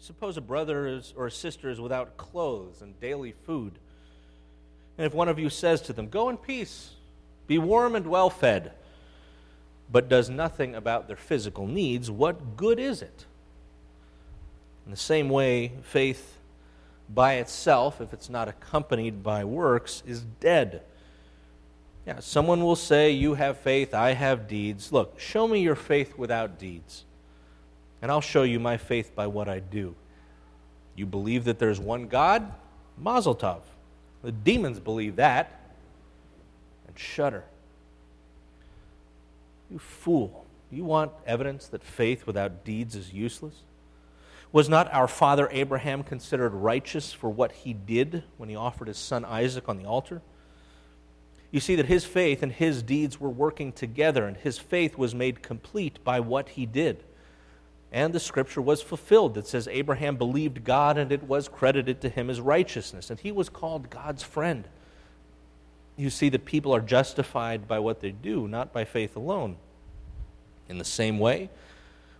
Suppose 0.00 0.36
a 0.36 0.40
brother 0.40 0.88
is, 0.88 1.14
or 1.16 1.26
a 1.26 1.30
sister 1.30 1.70
is 1.70 1.80
without 1.80 2.16
clothes 2.16 2.82
and 2.82 2.98
daily 2.98 3.32
food. 3.46 3.78
And 4.98 5.06
if 5.06 5.14
one 5.14 5.28
of 5.28 5.38
you 5.38 5.48
says 5.50 5.80
to 5.82 5.92
them, 5.92 6.08
Go 6.08 6.28
in 6.28 6.36
peace, 6.36 6.90
be 7.46 7.58
warm 7.58 7.94
and 7.94 8.06
well 8.06 8.30
fed, 8.30 8.72
but 9.90 10.08
does 10.08 10.30
nothing 10.30 10.74
about 10.74 11.06
their 11.06 11.16
physical 11.16 11.66
needs, 11.66 12.10
what 12.10 12.56
good 12.56 12.78
is 12.78 13.02
it? 13.02 13.26
In 14.84 14.90
the 14.90 14.96
same 14.96 15.28
way, 15.28 15.72
faith 15.82 16.38
by 17.08 17.34
itself, 17.34 18.00
if 18.00 18.12
it's 18.12 18.30
not 18.30 18.48
accompanied 18.48 19.22
by 19.22 19.44
works, 19.44 20.02
is 20.06 20.22
dead. 20.40 20.82
Yeah, 22.06 22.20
someone 22.20 22.62
will 22.62 22.76
say, 22.76 23.10
You 23.10 23.34
have 23.34 23.58
faith, 23.58 23.94
I 23.94 24.12
have 24.12 24.48
deeds. 24.48 24.92
Look, 24.92 25.20
show 25.20 25.46
me 25.46 25.60
your 25.60 25.76
faith 25.76 26.18
without 26.18 26.58
deeds, 26.58 27.04
and 28.00 28.10
I'll 28.10 28.20
show 28.20 28.42
you 28.42 28.58
my 28.58 28.76
faith 28.76 29.14
by 29.14 29.26
what 29.26 29.48
I 29.48 29.60
do. 29.60 29.94
You 30.96 31.06
believe 31.06 31.44
that 31.44 31.58
there's 31.58 31.80
one 31.80 32.08
God? 32.08 32.52
Mazel 32.98 33.36
tov. 33.36 33.60
The 34.22 34.32
demons 34.32 34.80
believe 34.80 35.16
that 35.16 35.60
and 36.86 36.98
shudder. 36.98 37.44
You 39.70 39.78
fool. 39.78 40.46
You 40.70 40.84
want 40.84 41.12
evidence 41.26 41.66
that 41.68 41.82
faith 41.82 42.26
without 42.26 42.64
deeds 42.64 42.94
is 42.94 43.12
useless? 43.12 43.54
Was 44.52 44.68
not 44.68 44.92
our 44.92 45.08
father 45.08 45.48
Abraham 45.50 46.02
considered 46.02 46.50
righteous 46.50 47.12
for 47.12 47.30
what 47.30 47.52
he 47.52 47.72
did 47.72 48.22
when 48.36 48.48
he 48.48 48.56
offered 48.56 48.88
his 48.88 48.98
son 48.98 49.24
Isaac 49.24 49.68
on 49.68 49.78
the 49.78 49.86
altar? 49.86 50.20
You 51.50 51.60
see 51.60 51.74
that 51.76 51.86
his 51.86 52.04
faith 52.04 52.42
and 52.42 52.52
his 52.52 52.82
deeds 52.82 53.20
were 53.20 53.30
working 53.30 53.72
together, 53.72 54.26
and 54.26 54.36
his 54.36 54.58
faith 54.58 54.96
was 54.96 55.14
made 55.14 55.42
complete 55.42 56.02
by 56.04 56.20
what 56.20 56.50
he 56.50 56.66
did. 56.66 57.02
And 57.92 58.14
the 58.14 58.20
scripture 58.20 58.62
was 58.62 58.80
fulfilled 58.80 59.34
that 59.34 59.46
says 59.46 59.68
Abraham 59.68 60.16
believed 60.16 60.64
God 60.64 60.96
and 60.96 61.12
it 61.12 61.22
was 61.24 61.46
credited 61.46 62.00
to 62.00 62.08
him 62.08 62.30
as 62.30 62.40
righteousness, 62.40 63.10
and 63.10 63.20
he 63.20 63.30
was 63.30 63.50
called 63.50 63.90
God's 63.90 64.22
friend. 64.22 64.66
You 65.96 66.08
see 66.08 66.30
that 66.30 66.46
people 66.46 66.74
are 66.74 66.80
justified 66.80 67.68
by 67.68 67.78
what 67.78 68.00
they 68.00 68.10
do, 68.10 68.48
not 68.48 68.72
by 68.72 68.84
faith 68.84 69.14
alone. 69.14 69.56
In 70.70 70.78
the 70.78 70.84
same 70.84 71.18
way, 71.18 71.50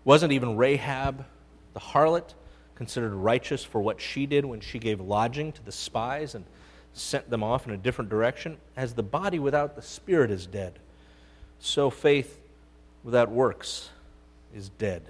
wasn't 0.04 0.32
even 0.32 0.56
Rahab 0.56 1.24
the 1.72 1.80
harlot 1.80 2.34
considered 2.74 3.14
righteous 3.14 3.64
for 3.64 3.80
what 3.80 3.98
she 3.98 4.26
did 4.26 4.44
when 4.44 4.60
she 4.60 4.78
gave 4.78 5.00
lodging 5.00 5.52
to 5.52 5.64
the 5.64 5.72
spies 5.72 6.34
and 6.34 6.44
sent 6.92 7.30
them 7.30 7.42
off 7.42 7.66
in 7.66 7.72
a 7.72 7.78
different 7.78 8.10
direction? 8.10 8.58
As 8.76 8.92
the 8.92 9.02
body 9.02 9.38
without 9.38 9.74
the 9.74 9.80
spirit 9.80 10.30
is 10.30 10.46
dead, 10.46 10.78
so 11.58 11.88
faith 11.88 12.40
without 13.02 13.30
works 13.30 13.88
is 14.54 14.68
dead. 14.68 15.02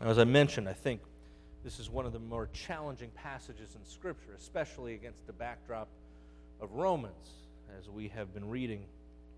As 0.00 0.18
I 0.18 0.24
mentioned, 0.24 0.68
I 0.68 0.72
think 0.72 1.00
this 1.64 1.80
is 1.80 1.90
one 1.90 2.06
of 2.06 2.12
the 2.12 2.20
more 2.20 2.48
challenging 2.52 3.10
passages 3.14 3.74
in 3.74 3.84
Scripture, 3.84 4.34
especially 4.38 4.94
against 4.94 5.26
the 5.26 5.32
backdrop 5.32 5.88
of 6.60 6.72
Romans, 6.72 7.30
as 7.78 7.88
we 7.88 8.08
have 8.08 8.32
been 8.32 8.48
reading 8.48 8.84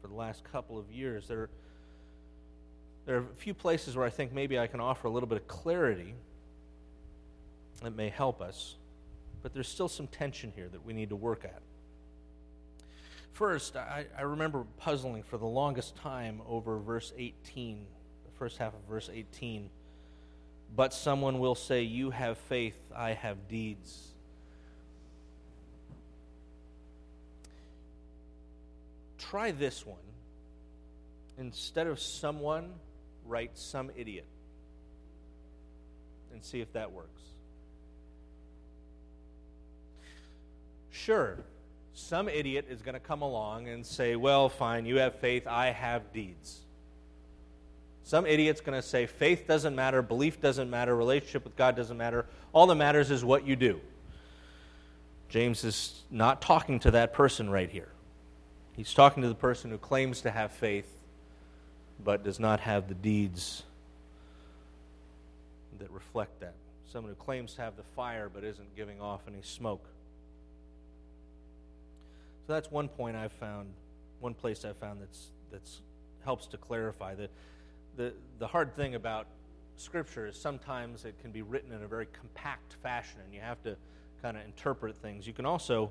for 0.02 0.08
the 0.08 0.14
last 0.14 0.44
couple 0.44 0.78
of 0.78 0.90
years. 0.90 1.26
There, 1.26 1.48
there 3.06 3.16
are 3.16 3.20
a 3.20 3.36
few 3.36 3.54
places 3.54 3.96
where 3.96 4.04
I 4.04 4.10
think 4.10 4.32
maybe 4.32 4.58
I 4.58 4.66
can 4.66 4.80
offer 4.80 5.08
a 5.08 5.10
little 5.10 5.28
bit 5.28 5.38
of 5.38 5.48
clarity 5.48 6.14
that 7.82 7.96
may 7.96 8.10
help 8.10 8.42
us, 8.42 8.76
but 9.42 9.54
there's 9.54 9.68
still 9.68 9.88
some 9.88 10.06
tension 10.06 10.52
here 10.54 10.68
that 10.68 10.84
we 10.84 10.92
need 10.92 11.08
to 11.08 11.16
work 11.16 11.44
at. 11.44 11.62
First, 13.32 13.76
I, 13.76 14.04
I 14.18 14.22
remember 14.22 14.66
puzzling 14.76 15.22
for 15.22 15.38
the 15.38 15.46
longest 15.46 15.96
time 15.96 16.42
over 16.46 16.78
verse 16.78 17.14
18, 17.16 17.86
the 18.26 18.38
first 18.38 18.58
half 18.58 18.74
of 18.74 18.80
verse 18.86 19.08
18 19.10 19.70
but 20.74 20.94
someone 20.94 21.38
will 21.38 21.54
say, 21.54 21.82
You 21.82 22.10
have 22.10 22.38
faith, 22.38 22.78
I 22.94 23.12
have 23.12 23.48
deeds. 23.48 24.08
Try 29.18 29.50
this 29.50 29.86
one. 29.86 29.98
Instead 31.38 31.86
of 31.86 32.00
someone, 32.00 32.72
write 33.26 33.56
some 33.56 33.90
idiot 33.96 34.26
and 36.32 36.44
see 36.44 36.60
if 36.60 36.72
that 36.72 36.92
works. 36.92 37.22
Sure, 40.90 41.38
some 41.94 42.28
idiot 42.28 42.66
is 42.68 42.82
going 42.82 42.94
to 42.94 43.00
come 43.00 43.22
along 43.22 43.68
and 43.68 43.84
say, 43.84 44.16
Well, 44.16 44.48
fine, 44.48 44.86
you 44.86 44.98
have 44.98 45.16
faith, 45.16 45.46
I 45.46 45.70
have 45.70 46.12
deeds. 46.12 46.60
Some 48.10 48.26
idiot's 48.26 48.60
going 48.60 48.74
to 48.74 48.84
say 48.84 49.06
faith 49.06 49.46
doesn't 49.46 49.76
matter, 49.76 50.02
belief 50.02 50.40
doesn't 50.40 50.68
matter, 50.68 50.96
relationship 50.96 51.44
with 51.44 51.54
God 51.54 51.76
doesn't 51.76 51.96
matter. 51.96 52.26
All 52.52 52.66
that 52.66 52.74
matters 52.74 53.08
is 53.12 53.24
what 53.24 53.46
you 53.46 53.54
do. 53.54 53.80
James 55.28 55.62
is 55.62 56.02
not 56.10 56.42
talking 56.42 56.80
to 56.80 56.90
that 56.90 57.12
person 57.12 57.48
right 57.48 57.70
here. 57.70 57.86
He's 58.72 58.92
talking 58.92 59.22
to 59.22 59.28
the 59.28 59.36
person 59.36 59.70
who 59.70 59.78
claims 59.78 60.22
to 60.22 60.32
have 60.32 60.50
faith 60.50 60.92
but 62.02 62.24
does 62.24 62.40
not 62.40 62.58
have 62.58 62.88
the 62.88 62.96
deeds 62.96 63.62
that 65.78 65.88
reflect 65.92 66.40
that. 66.40 66.54
Someone 66.92 67.12
who 67.12 67.24
claims 67.24 67.54
to 67.54 67.62
have 67.62 67.76
the 67.76 67.84
fire 67.94 68.28
but 68.28 68.42
isn't 68.42 68.74
giving 68.74 69.00
off 69.00 69.20
any 69.28 69.42
smoke. 69.42 69.84
So 72.48 72.54
that's 72.54 72.72
one 72.72 72.88
point 72.88 73.14
I've 73.14 73.30
found, 73.30 73.68
one 74.18 74.34
place 74.34 74.64
I've 74.64 74.78
found 74.78 75.00
that's 75.00 75.28
that's 75.52 75.78
helps 76.24 76.48
to 76.48 76.56
clarify 76.56 77.14
that 77.14 77.30
the, 77.96 78.12
the 78.38 78.46
hard 78.46 78.74
thing 78.74 78.94
about 78.94 79.26
Scripture 79.76 80.26
is 80.26 80.36
sometimes 80.36 81.04
it 81.04 81.18
can 81.20 81.30
be 81.30 81.42
written 81.42 81.72
in 81.72 81.82
a 81.82 81.86
very 81.86 82.06
compact 82.06 82.74
fashion, 82.82 83.20
and 83.24 83.32
you 83.32 83.40
have 83.40 83.62
to 83.62 83.76
kind 84.22 84.36
of 84.36 84.44
interpret 84.44 84.96
things. 84.96 85.26
You 85.26 85.32
can 85.32 85.46
also 85.46 85.90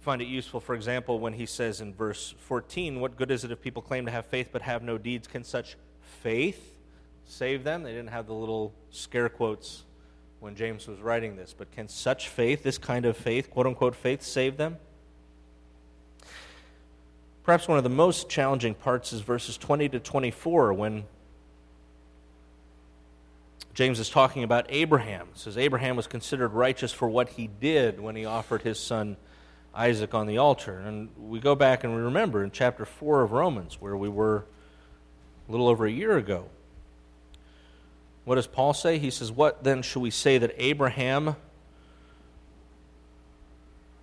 find 0.00 0.20
it 0.20 0.26
useful, 0.26 0.60
for 0.60 0.74
example, 0.74 1.20
when 1.20 1.32
he 1.32 1.46
says 1.46 1.80
in 1.80 1.94
verse 1.94 2.34
14, 2.40 3.00
What 3.00 3.16
good 3.16 3.30
is 3.30 3.44
it 3.44 3.50
if 3.50 3.60
people 3.60 3.82
claim 3.82 4.04
to 4.06 4.12
have 4.12 4.26
faith 4.26 4.48
but 4.52 4.62
have 4.62 4.82
no 4.82 4.98
deeds? 4.98 5.26
Can 5.26 5.44
such 5.44 5.76
faith 6.20 6.76
save 7.24 7.64
them? 7.64 7.82
They 7.82 7.92
didn't 7.92 8.10
have 8.10 8.26
the 8.26 8.34
little 8.34 8.74
scare 8.90 9.28
quotes 9.28 9.84
when 10.40 10.56
James 10.56 10.88
was 10.88 11.00
writing 11.00 11.36
this, 11.36 11.54
but 11.56 11.70
can 11.70 11.88
such 11.88 12.28
faith, 12.28 12.62
this 12.64 12.76
kind 12.76 13.06
of 13.06 13.16
faith, 13.16 13.48
quote 13.48 13.66
unquote 13.66 13.94
faith, 13.94 14.22
save 14.22 14.56
them? 14.56 14.76
Perhaps 17.44 17.66
one 17.66 17.76
of 17.76 17.84
the 17.84 17.90
most 17.90 18.28
challenging 18.28 18.74
parts 18.74 19.12
is 19.12 19.20
verses 19.20 19.56
20 19.56 19.88
to 19.90 20.00
24 20.00 20.72
when 20.74 21.04
James 23.74 23.98
is 23.98 24.08
talking 24.08 24.44
about 24.44 24.66
Abraham. 24.68 25.28
It 25.34 25.38
says 25.38 25.58
Abraham 25.58 25.96
was 25.96 26.06
considered 26.06 26.52
righteous 26.52 26.92
for 26.92 27.08
what 27.08 27.30
he 27.30 27.48
did 27.48 27.98
when 27.98 28.14
he 28.14 28.24
offered 28.24 28.62
his 28.62 28.78
son 28.78 29.16
Isaac 29.74 30.14
on 30.14 30.26
the 30.26 30.38
altar. 30.38 30.78
And 30.78 31.08
we 31.18 31.40
go 31.40 31.54
back 31.56 31.82
and 31.82 31.94
we 31.96 32.02
remember 32.02 32.44
in 32.44 32.52
chapter 32.52 32.84
4 32.84 33.22
of 33.22 33.32
Romans, 33.32 33.80
where 33.80 33.96
we 33.96 34.08
were 34.08 34.44
a 35.48 35.50
little 35.50 35.68
over 35.68 35.84
a 35.84 35.90
year 35.90 36.16
ago. 36.16 36.48
What 38.24 38.36
does 38.36 38.46
Paul 38.46 38.72
say? 38.72 38.98
He 38.98 39.10
says, 39.10 39.32
What 39.32 39.64
then 39.64 39.82
shall 39.82 40.02
we 40.02 40.10
say 40.10 40.38
that 40.38 40.54
Abraham, 40.58 41.34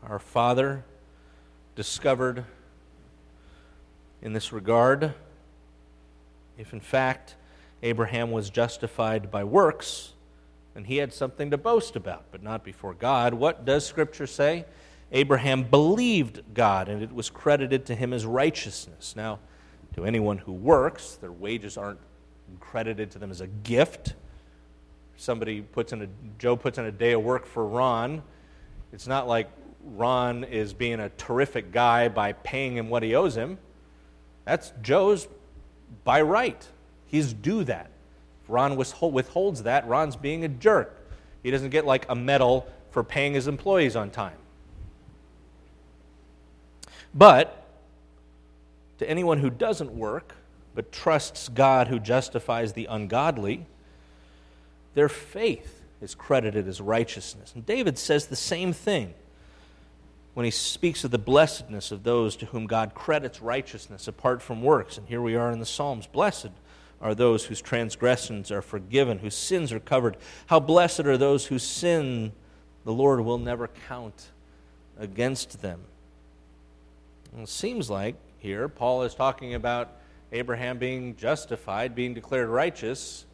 our 0.03 0.19
father, 0.19 0.83
discovered 1.75 2.43
in 4.21 4.33
this 4.33 4.51
regard. 4.51 5.13
If 6.57 6.73
in 6.73 6.79
fact 6.79 7.35
Abraham 7.83 8.31
was 8.31 8.49
justified 8.49 9.31
by 9.31 9.43
works, 9.43 10.13
and 10.75 10.85
he 10.85 10.97
had 10.97 11.13
something 11.13 11.51
to 11.51 11.57
boast 11.57 11.95
about, 11.95 12.25
but 12.31 12.43
not 12.43 12.63
before 12.63 12.93
God, 12.93 13.33
what 13.33 13.65
does 13.65 13.85
Scripture 13.85 14.27
say? 14.27 14.65
Abraham 15.11 15.63
believed 15.63 16.41
God, 16.53 16.87
and 16.87 17.01
it 17.01 17.11
was 17.11 17.29
credited 17.29 17.85
to 17.87 17.95
him 17.95 18.13
as 18.13 18.25
righteousness. 18.25 19.15
Now, 19.15 19.39
to 19.95 20.05
anyone 20.05 20.37
who 20.37 20.53
works, 20.53 21.15
their 21.15 21.31
wages 21.31 21.77
aren't 21.77 21.99
credited 22.59 23.11
to 23.11 23.19
them 23.19 23.31
as 23.31 23.41
a 23.41 23.47
gift. 23.47 24.13
Somebody 25.17 25.61
puts 25.61 25.91
in 25.91 26.01
a 26.03 26.07
Joe 26.37 26.55
puts 26.55 26.77
in 26.77 26.85
a 26.85 26.91
day 26.91 27.13
of 27.13 27.23
work 27.23 27.45
for 27.45 27.65
Ron. 27.65 28.21
It's 28.93 29.07
not 29.07 29.27
like 29.27 29.49
Ron 29.83 30.43
is 30.43 30.73
being 30.73 30.99
a 30.99 31.09
terrific 31.09 31.71
guy 31.71 32.07
by 32.07 32.33
paying 32.33 32.77
him 32.77 32.89
what 32.89 33.03
he 33.03 33.15
owes 33.15 33.35
him. 33.35 33.57
That's 34.49 34.73
Joe's 34.81 35.27
by 36.03 36.23
right. 36.23 36.67
He's 37.05 37.33
due 37.33 37.63
that. 37.65 37.91
If 38.43 38.49
Ron 38.49 38.75
withholds 38.75 39.61
that, 39.63 39.87
Ron's 39.87 40.15
being 40.15 40.43
a 40.43 40.47
jerk. 40.47 40.95
He 41.43 41.51
doesn't 41.51 41.69
get 41.69 41.85
like 41.85 42.07
a 42.09 42.15
medal 42.15 42.67
for 42.89 43.03
paying 43.03 43.35
his 43.35 43.47
employees 43.47 43.95
on 43.95 44.09
time. 44.09 44.37
But 47.13 47.63
to 48.97 49.07
anyone 49.07 49.37
who 49.37 49.51
doesn't 49.51 49.91
work, 49.91 50.33
but 50.73 50.91
trusts 50.91 51.47
God 51.47 51.87
who 51.87 51.99
justifies 51.99 52.73
the 52.73 52.87
ungodly, 52.87 53.67
their 54.95 55.09
faith 55.09 55.83
is 56.01 56.15
credited 56.15 56.67
as 56.67 56.81
righteousness. 56.81 57.51
And 57.53 57.67
David 57.67 57.99
says 57.99 58.25
the 58.25 58.35
same 58.35 58.73
thing 58.73 59.13
when 60.39 60.45
he 60.45 60.51
speaks 60.51 61.03
of 61.03 61.11
the 61.11 61.17
blessedness 61.17 61.91
of 61.91 62.03
those 62.03 62.37
to 62.37 62.45
whom 62.45 62.65
God 62.65 62.93
credits 62.93 63.41
righteousness 63.41 64.07
apart 64.07 64.41
from 64.41 64.61
works. 64.61 64.97
And 64.97 65.05
here 65.05 65.21
we 65.21 65.35
are 65.35 65.51
in 65.51 65.59
the 65.59 65.65
Psalms 65.65 66.07
Blessed 66.07 66.51
are 67.01 67.13
those 67.13 67.43
whose 67.43 67.59
transgressions 67.59 68.49
are 68.49 68.61
forgiven, 68.61 69.19
whose 69.19 69.35
sins 69.35 69.73
are 69.73 69.81
covered. 69.81 70.15
How 70.45 70.61
blessed 70.61 71.01
are 71.01 71.17
those 71.17 71.47
whose 71.47 71.63
sin 71.63 72.31
the 72.85 72.93
Lord 72.93 73.19
will 73.19 73.37
never 73.37 73.67
count 73.89 74.29
against 74.97 75.61
them. 75.61 75.81
it 77.37 77.49
seems 77.49 77.89
like 77.89 78.15
here 78.37 78.69
Paul 78.69 79.03
is 79.03 79.13
talking 79.13 79.55
about 79.55 79.89
Abraham 80.31 80.77
being 80.77 81.17
justified, 81.17 81.95
being 81.95 82.13
declared 82.13 82.47
righteous. 82.47 83.25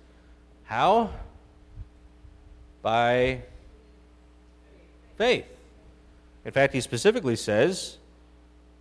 How? 0.64 1.12
By 2.82 3.44
faith. 5.20 5.55
In 6.46 6.52
fact, 6.52 6.74
he 6.74 6.82
specifically 6.82 7.36
says 7.36 7.98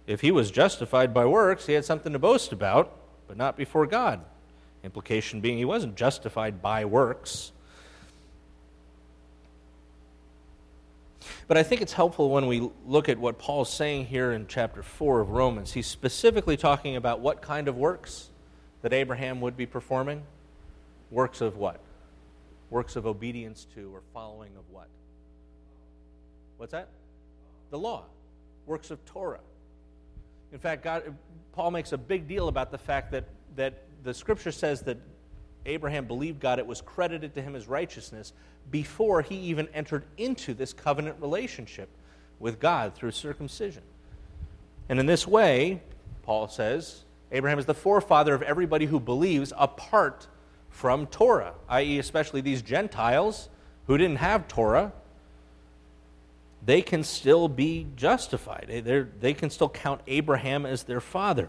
if 0.07 0.21
he 0.21 0.31
was 0.31 0.51
justified 0.51 1.15
by 1.15 1.25
works, 1.25 1.67
he 1.67 1.73
had 1.73 1.85
something 1.85 2.13
to 2.13 2.19
boast 2.19 2.53
about, 2.53 2.95
but 3.27 3.37
not 3.37 3.57
before 3.57 3.87
God. 3.87 4.21
Implication 4.83 5.41
being 5.41 5.57
he 5.57 5.65
wasn't 5.65 5.97
justified 5.97 6.61
by 6.61 6.85
works. 6.85 7.53
But 11.49 11.57
I 11.57 11.63
think 11.63 11.81
it's 11.81 11.93
helpful 11.93 12.31
when 12.31 12.47
we 12.47 12.71
look 12.87 13.09
at 13.09 13.19
what 13.19 13.39
Paul's 13.39 13.73
saying 13.73 14.07
here 14.07 14.33
in 14.33 14.47
chapter 14.47 14.83
4 14.83 15.21
of 15.21 15.31
Romans. 15.31 15.73
He's 15.73 15.87
specifically 15.87 16.57
talking 16.57 16.97
about 16.97 17.21
what 17.21 17.41
kind 17.41 17.69
of 17.69 17.77
works 17.77 18.29
that 18.83 18.93
Abraham 18.93 19.41
would 19.41 19.57
be 19.57 19.67
performing. 19.67 20.23
Works 21.11 21.41
of 21.41 21.57
what? 21.57 21.81
Works 22.71 22.97
of 22.97 23.07
obedience 23.07 23.67
to 23.75 23.95
or 23.95 24.03
following 24.13 24.53
of 24.59 24.65
what? 24.71 24.89
What's 26.59 26.73
that? 26.73 26.89
The 27.71 27.79
law, 27.79 28.05
works 28.67 28.91
of 28.91 29.05
Torah. 29.05 29.41
In 30.53 30.59
fact, 30.59 30.85
God, 30.85 31.15
Paul 31.53 31.71
makes 31.71 31.93
a 31.93 31.99
big 31.99 32.29
deal 32.29 32.49
about 32.49 32.71
the 32.71 32.79
fact 32.79 33.11
that, 33.13 33.25
that 33.57 33.83
the 34.03 34.15
scripture 34.15 34.53
says 34.53 34.83
that 34.83 34.99
Abraham 35.67 36.07
believed 36.07 36.41
God, 36.41 36.59
it 36.59 36.67
was 36.67 36.81
credited 36.81 37.35
to 37.35 37.43
him 37.43 37.57
as 37.57 37.67
righteousness 37.67 38.33
before 38.71 39.23
he 39.23 39.37
even 39.37 39.69
entered 39.75 40.05
into 40.17 40.55
this 40.55 40.73
covenant 40.73 41.17
relationship 41.21 41.89
with 42.39 42.61
God 42.61 42.95
through 42.95 43.13
circumcision. 43.13 43.83
And 44.89 45.01
in 45.01 45.07
this 45.07 45.27
way, 45.27 45.83
Paul 46.23 46.49
says, 46.49 47.05
Abraham 47.33 47.59
is 47.59 47.67
the 47.67 47.75
forefather 47.75 48.35
of 48.35 48.43
everybody 48.43 48.87
who 48.87 49.01
believes 49.01 49.53
apart 49.57 50.27
from 50.69 51.07
Torah, 51.07 51.55
i.e., 51.69 51.99
especially 51.99 52.41
these 52.41 52.63
Gentiles 52.63 53.49
who 53.87 53.97
didn't 53.97 54.17
have 54.17 54.49
Torah 54.49 54.93
they 56.65 56.83
can 56.83 57.05
still 57.05 57.49
be 57.49 57.87
justified. 57.97 58.83
They're, 58.85 59.09
they 59.21 59.35
can 59.35 59.51
still 59.51 59.69
count 59.69 60.01
Abraham 60.07 60.65
as 60.65 60.85
their 60.85 61.01
father. 61.01 61.49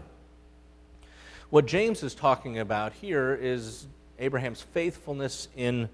What 1.48 1.66
James 1.66 2.02
is 2.02 2.14
talking 2.14 2.58
about 2.58 2.92
here 2.92 3.34
is 3.34 3.86
Abraham's 4.18 4.62
faithfulness 4.62 5.48
in 5.56 5.88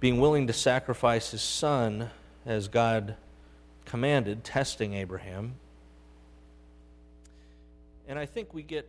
being 0.00 0.20
willing 0.20 0.48
to 0.48 0.52
sacrifice 0.52 1.30
his 1.30 1.42
son 1.42 2.10
as 2.44 2.68
God 2.68 3.16
commanded, 3.84 4.44
testing 4.44 4.94
Abraham. 4.94 5.54
And 8.08 8.18
I 8.18 8.26
think 8.26 8.52
we 8.52 8.62
get 8.62 8.88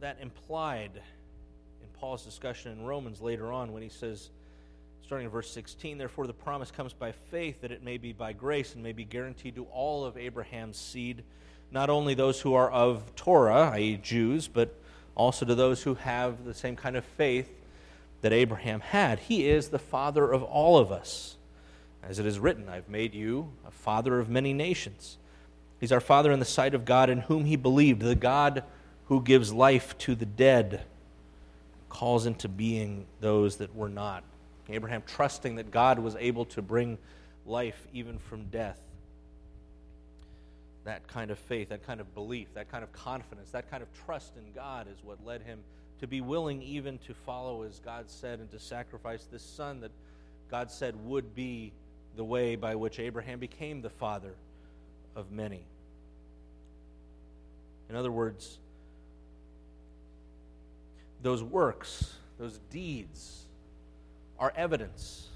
that 0.00 0.18
implied 0.20 0.90
in 0.94 1.88
Paul's 2.00 2.24
discussion 2.24 2.72
in 2.72 2.84
Romans 2.84 3.20
later 3.20 3.52
on 3.52 3.72
when 3.72 3.82
he 3.82 3.88
says, 3.88 4.30
starting 5.04 5.26
in 5.26 5.30
verse 5.30 5.50
16, 5.50 5.98
therefore 5.98 6.26
the 6.26 6.32
promise 6.32 6.70
comes 6.70 6.92
by 6.92 7.12
faith 7.12 7.60
that 7.60 7.72
it 7.72 7.82
may 7.82 7.98
be 7.98 8.12
by 8.12 8.32
grace 8.32 8.74
and 8.74 8.82
may 8.82 8.92
be 8.92 9.04
guaranteed 9.04 9.56
to 9.56 9.64
all 9.72 10.04
of 10.04 10.16
Abraham's 10.16 10.76
seed, 10.76 11.24
not 11.70 11.90
only 11.90 12.14
those 12.14 12.40
who 12.40 12.54
are 12.54 12.70
of 12.70 13.14
Torah, 13.16 13.70
i.e., 13.74 13.96
Jews, 13.96 14.48
but 14.48 14.74
also 15.14 15.44
to 15.44 15.54
those 15.54 15.82
who 15.82 15.94
have 15.94 16.44
the 16.44 16.54
same 16.54 16.76
kind 16.76 16.96
of 16.96 17.04
faith 17.04 17.50
that 18.22 18.32
Abraham 18.32 18.80
had. 18.80 19.18
He 19.18 19.48
is 19.48 19.68
the 19.68 19.78
father 19.78 20.30
of 20.30 20.42
all 20.42 20.78
of 20.78 20.92
us. 20.92 21.36
As 22.02 22.18
it 22.18 22.26
is 22.26 22.38
written, 22.38 22.68
I've 22.68 22.88
made 22.88 23.14
you 23.14 23.52
a 23.66 23.70
father 23.70 24.18
of 24.18 24.28
many 24.28 24.52
nations. 24.52 25.18
He's 25.78 25.92
our 25.92 26.00
father 26.00 26.32
in 26.32 26.38
the 26.38 26.44
sight 26.44 26.74
of 26.74 26.84
God 26.84 27.10
in 27.10 27.18
whom 27.18 27.44
he 27.44 27.56
believed, 27.56 28.02
the 28.02 28.14
God 28.14 28.64
who 29.06 29.20
gives 29.20 29.52
life 29.52 29.96
to 29.98 30.14
the 30.14 30.26
dead, 30.26 30.82
calls 31.88 32.24
into 32.24 32.48
being 32.48 33.06
those 33.20 33.56
that 33.56 33.74
were 33.74 33.88
not. 33.88 34.24
Abraham 34.68 35.02
trusting 35.06 35.56
that 35.56 35.70
God 35.70 35.98
was 35.98 36.16
able 36.16 36.44
to 36.46 36.62
bring 36.62 36.98
life 37.46 37.86
even 37.92 38.18
from 38.18 38.44
death. 38.44 38.78
That 40.84 41.06
kind 41.08 41.30
of 41.30 41.38
faith, 41.38 41.68
that 41.68 41.86
kind 41.86 42.00
of 42.00 42.14
belief, 42.14 42.48
that 42.54 42.70
kind 42.70 42.82
of 42.82 42.92
confidence, 42.92 43.50
that 43.50 43.70
kind 43.70 43.82
of 43.82 43.88
trust 44.04 44.32
in 44.36 44.52
God 44.54 44.86
is 44.88 44.96
what 45.04 45.24
led 45.24 45.42
him 45.42 45.60
to 46.00 46.06
be 46.06 46.20
willing 46.20 46.62
even 46.62 46.98
to 46.98 47.14
follow 47.14 47.62
as 47.62 47.78
God 47.78 48.10
said 48.10 48.40
and 48.40 48.50
to 48.50 48.58
sacrifice 48.58 49.24
this 49.30 49.42
son 49.42 49.80
that 49.80 49.92
God 50.50 50.70
said 50.70 50.94
would 51.06 51.34
be 51.34 51.72
the 52.16 52.24
way 52.24 52.56
by 52.56 52.74
which 52.74 52.98
Abraham 52.98 53.38
became 53.38 53.82
the 53.82 53.90
father 53.90 54.34
of 55.14 55.30
many. 55.30 55.64
In 57.88 57.96
other 57.96 58.10
words, 58.10 58.58
those 61.22 61.42
works, 61.42 62.12
those 62.38 62.58
deeds, 62.70 63.44
are 64.42 64.52
evidence, 64.56 65.28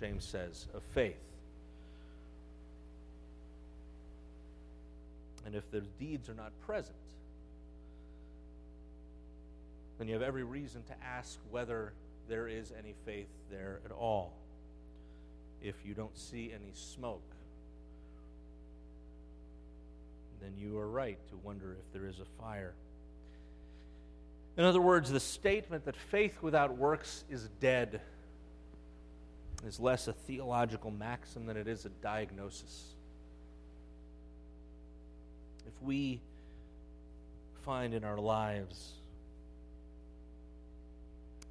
James 0.00 0.24
says, 0.24 0.66
of 0.74 0.82
faith. 0.94 1.14
And 5.44 5.54
if 5.54 5.70
those 5.70 5.86
deeds 6.00 6.28
are 6.28 6.34
not 6.34 6.50
present, 6.66 6.96
then 9.96 10.08
you 10.08 10.14
have 10.14 10.24
every 10.24 10.42
reason 10.42 10.82
to 10.88 10.94
ask 11.06 11.38
whether 11.52 11.92
there 12.28 12.48
is 12.48 12.72
any 12.76 12.96
faith 13.04 13.28
there 13.48 13.78
at 13.84 13.92
all. 13.92 14.32
If 15.62 15.76
you 15.84 15.94
don't 15.94 16.18
see 16.18 16.50
any 16.52 16.72
smoke, 16.74 17.22
then 20.42 20.50
you 20.58 20.76
are 20.78 20.88
right 20.88 21.18
to 21.28 21.36
wonder 21.44 21.76
if 21.78 21.92
there 21.92 22.08
is 22.08 22.18
a 22.18 22.42
fire. 22.42 22.74
In 24.56 24.64
other 24.64 24.80
words, 24.80 25.12
the 25.12 25.20
statement 25.20 25.84
that 25.84 25.94
faith 25.94 26.42
without 26.42 26.76
works 26.76 27.22
is 27.30 27.48
dead 27.60 28.00
is 29.64 29.80
less 29.80 30.08
a 30.08 30.12
theological 30.12 30.90
maxim 30.90 31.46
than 31.46 31.56
it 31.56 31.66
is 31.66 31.84
a 31.84 31.88
diagnosis. 31.88 32.94
If 35.66 35.82
we 35.82 36.20
find 37.64 37.94
in 37.94 38.04
our 38.04 38.18
lives 38.18 38.92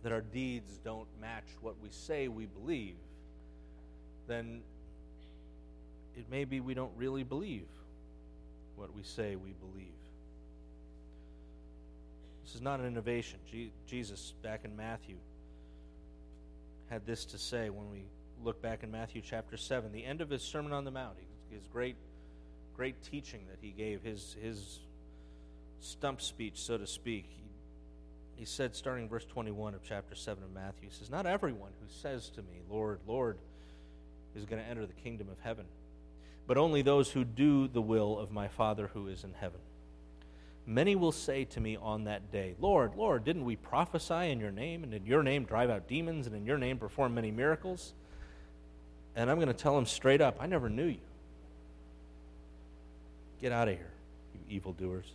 that 0.03 0.11
our 0.11 0.21
deeds 0.21 0.79
don't 0.83 1.07
match 1.19 1.43
what 1.61 1.75
we 1.81 1.89
say 1.89 2.27
we 2.27 2.45
believe, 2.45 2.95
then 4.27 4.61
it 6.15 6.25
may 6.29 6.45
be 6.45 6.59
we 6.59 6.73
don't 6.73 6.91
really 6.95 7.23
believe 7.23 7.67
what 8.75 8.95
we 8.95 9.03
say 9.03 9.35
we 9.35 9.51
believe. 9.51 9.87
This 12.45 12.55
is 12.55 12.61
not 12.61 12.79
an 12.79 12.85
innovation. 12.85 13.39
Jesus, 13.87 14.33
back 14.43 14.61
in 14.63 14.75
Matthew, 14.77 15.15
had 16.89 17.05
this 17.05 17.25
to 17.25 17.37
say 17.37 17.69
when 17.69 17.89
we 17.89 18.03
look 18.43 18.61
back 18.61 18.83
in 18.83 18.91
Matthew 18.91 19.21
chapter 19.21 19.57
7, 19.57 19.91
the 19.91 20.05
end 20.05 20.21
of 20.21 20.29
his 20.29 20.41
Sermon 20.41 20.71
on 20.71 20.85
the 20.85 20.91
Mount, 20.91 21.15
his 21.49 21.67
great, 21.67 21.95
great 22.75 23.01
teaching 23.03 23.41
that 23.49 23.57
he 23.61 23.71
gave, 23.71 24.01
his, 24.01 24.35
his 24.41 24.79
stump 25.79 26.21
speech, 26.21 26.59
so 26.61 26.77
to 26.77 26.87
speak. 26.87 27.25
He, 27.29 27.43
he 28.39 28.45
said, 28.45 28.75
starting 28.75 29.07
verse 29.07 29.25
21 29.25 29.73
of 29.73 29.81
chapter 29.83 30.15
7 30.15 30.43
of 30.43 30.53
Matthew, 30.53 30.89
he 30.89 30.95
says, 30.95 31.09
Not 31.09 31.25
everyone 31.25 31.71
who 31.81 31.87
says 31.89 32.29
to 32.31 32.41
me, 32.41 32.61
Lord, 32.69 32.99
Lord, 33.07 33.37
is 34.35 34.45
going 34.45 34.61
to 34.61 34.67
enter 34.67 34.85
the 34.85 34.93
kingdom 34.93 35.29
of 35.29 35.37
heaven, 35.41 35.65
but 36.45 36.57
only 36.57 36.81
those 36.81 37.11
who 37.11 37.23
do 37.23 37.67
the 37.67 37.81
will 37.81 38.19
of 38.19 38.31
my 38.31 38.47
Father 38.47 38.89
who 38.93 39.07
is 39.07 39.23
in 39.23 39.33
heaven. 39.33 39.61
Many 40.67 40.95
will 40.95 41.11
say 41.11 41.45
to 41.45 41.59
me 41.59 41.77
on 41.77 42.05
that 42.05 42.31
day, 42.31 42.55
Lord, 42.59 42.95
Lord, 42.95 43.23
didn't 43.23 43.45
we 43.45 43.55
prophesy 43.55 44.31
in 44.31 44.39
your 44.39 44.51
name, 44.51 44.83
and 44.83 44.93
in 44.93 45.05
your 45.05 45.21
name 45.21 45.45
drive 45.45 45.69
out 45.69 45.87
demons, 45.87 46.25
and 46.25 46.35
in 46.35 46.45
your 46.45 46.57
name 46.57 46.77
perform 46.77 47.13
many 47.13 47.29
miracles? 47.29 47.93
And 49.15 49.29
I'm 49.29 49.37
going 49.37 49.47
to 49.47 49.53
tell 49.53 49.75
them 49.75 49.85
straight 49.85 50.21
up, 50.21 50.37
I 50.39 50.47
never 50.47 50.69
knew 50.69 50.87
you. 50.87 50.99
Get 53.41 53.51
out 53.51 53.67
of 53.67 53.75
here, 53.75 53.91
you 54.33 54.55
evildoers. 54.55 55.11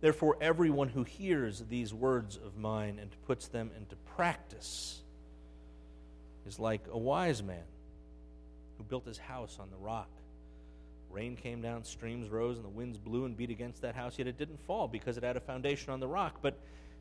Therefore, 0.00 0.36
everyone 0.40 0.88
who 0.88 1.02
hears 1.02 1.64
these 1.68 1.92
words 1.92 2.36
of 2.36 2.56
mine 2.56 2.98
and 3.00 3.10
puts 3.26 3.48
them 3.48 3.70
into 3.76 3.96
practice 4.14 5.00
is 6.46 6.60
like 6.60 6.82
a 6.92 6.98
wise 6.98 7.42
man 7.42 7.64
who 8.78 8.84
built 8.84 9.06
his 9.06 9.18
house 9.18 9.56
on 9.58 9.70
the 9.70 9.76
rock. 9.76 10.08
Rain 11.16 11.34
came 11.34 11.62
down, 11.62 11.82
streams 11.82 12.28
rose, 12.28 12.56
and 12.56 12.64
the 12.66 12.68
winds 12.68 12.98
blew 12.98 13.24
and 13.24 13.34
beat 13.34 13.48
against 13.48 13.80
that 13.80 13.94
house, 13.94 14.18
yet 14.18 14.26
it 14.26 14.36
didn't 14.36 14.60
fall 14.66 14.86
because 14.86 15.16
it 15.16 15.22
had 15.22 15.34
a 15.34 15.40
foundation 15.40 15.90
on 15.90 15.98
the 15.98 16.06
rock. 16.06 16.40
But 16.42 16.58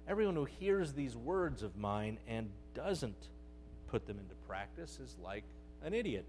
everyone 0.07 0.35
who 0.35 0.45
hears 0.45 0.93
these 0.93 1.17
words 1.17 1.63
of 1.63 1.75
mine 1.75 2.17
and 2.25 2.49
doesn't 2.73 3.27
put 3.89 4.07
them 4.07 4.17
into 4.17 4.33
practice 4.47 4.99
is 5.03 5.17
like 5.21 5.43
an 5.83 5.93
idiot 5.93 6.23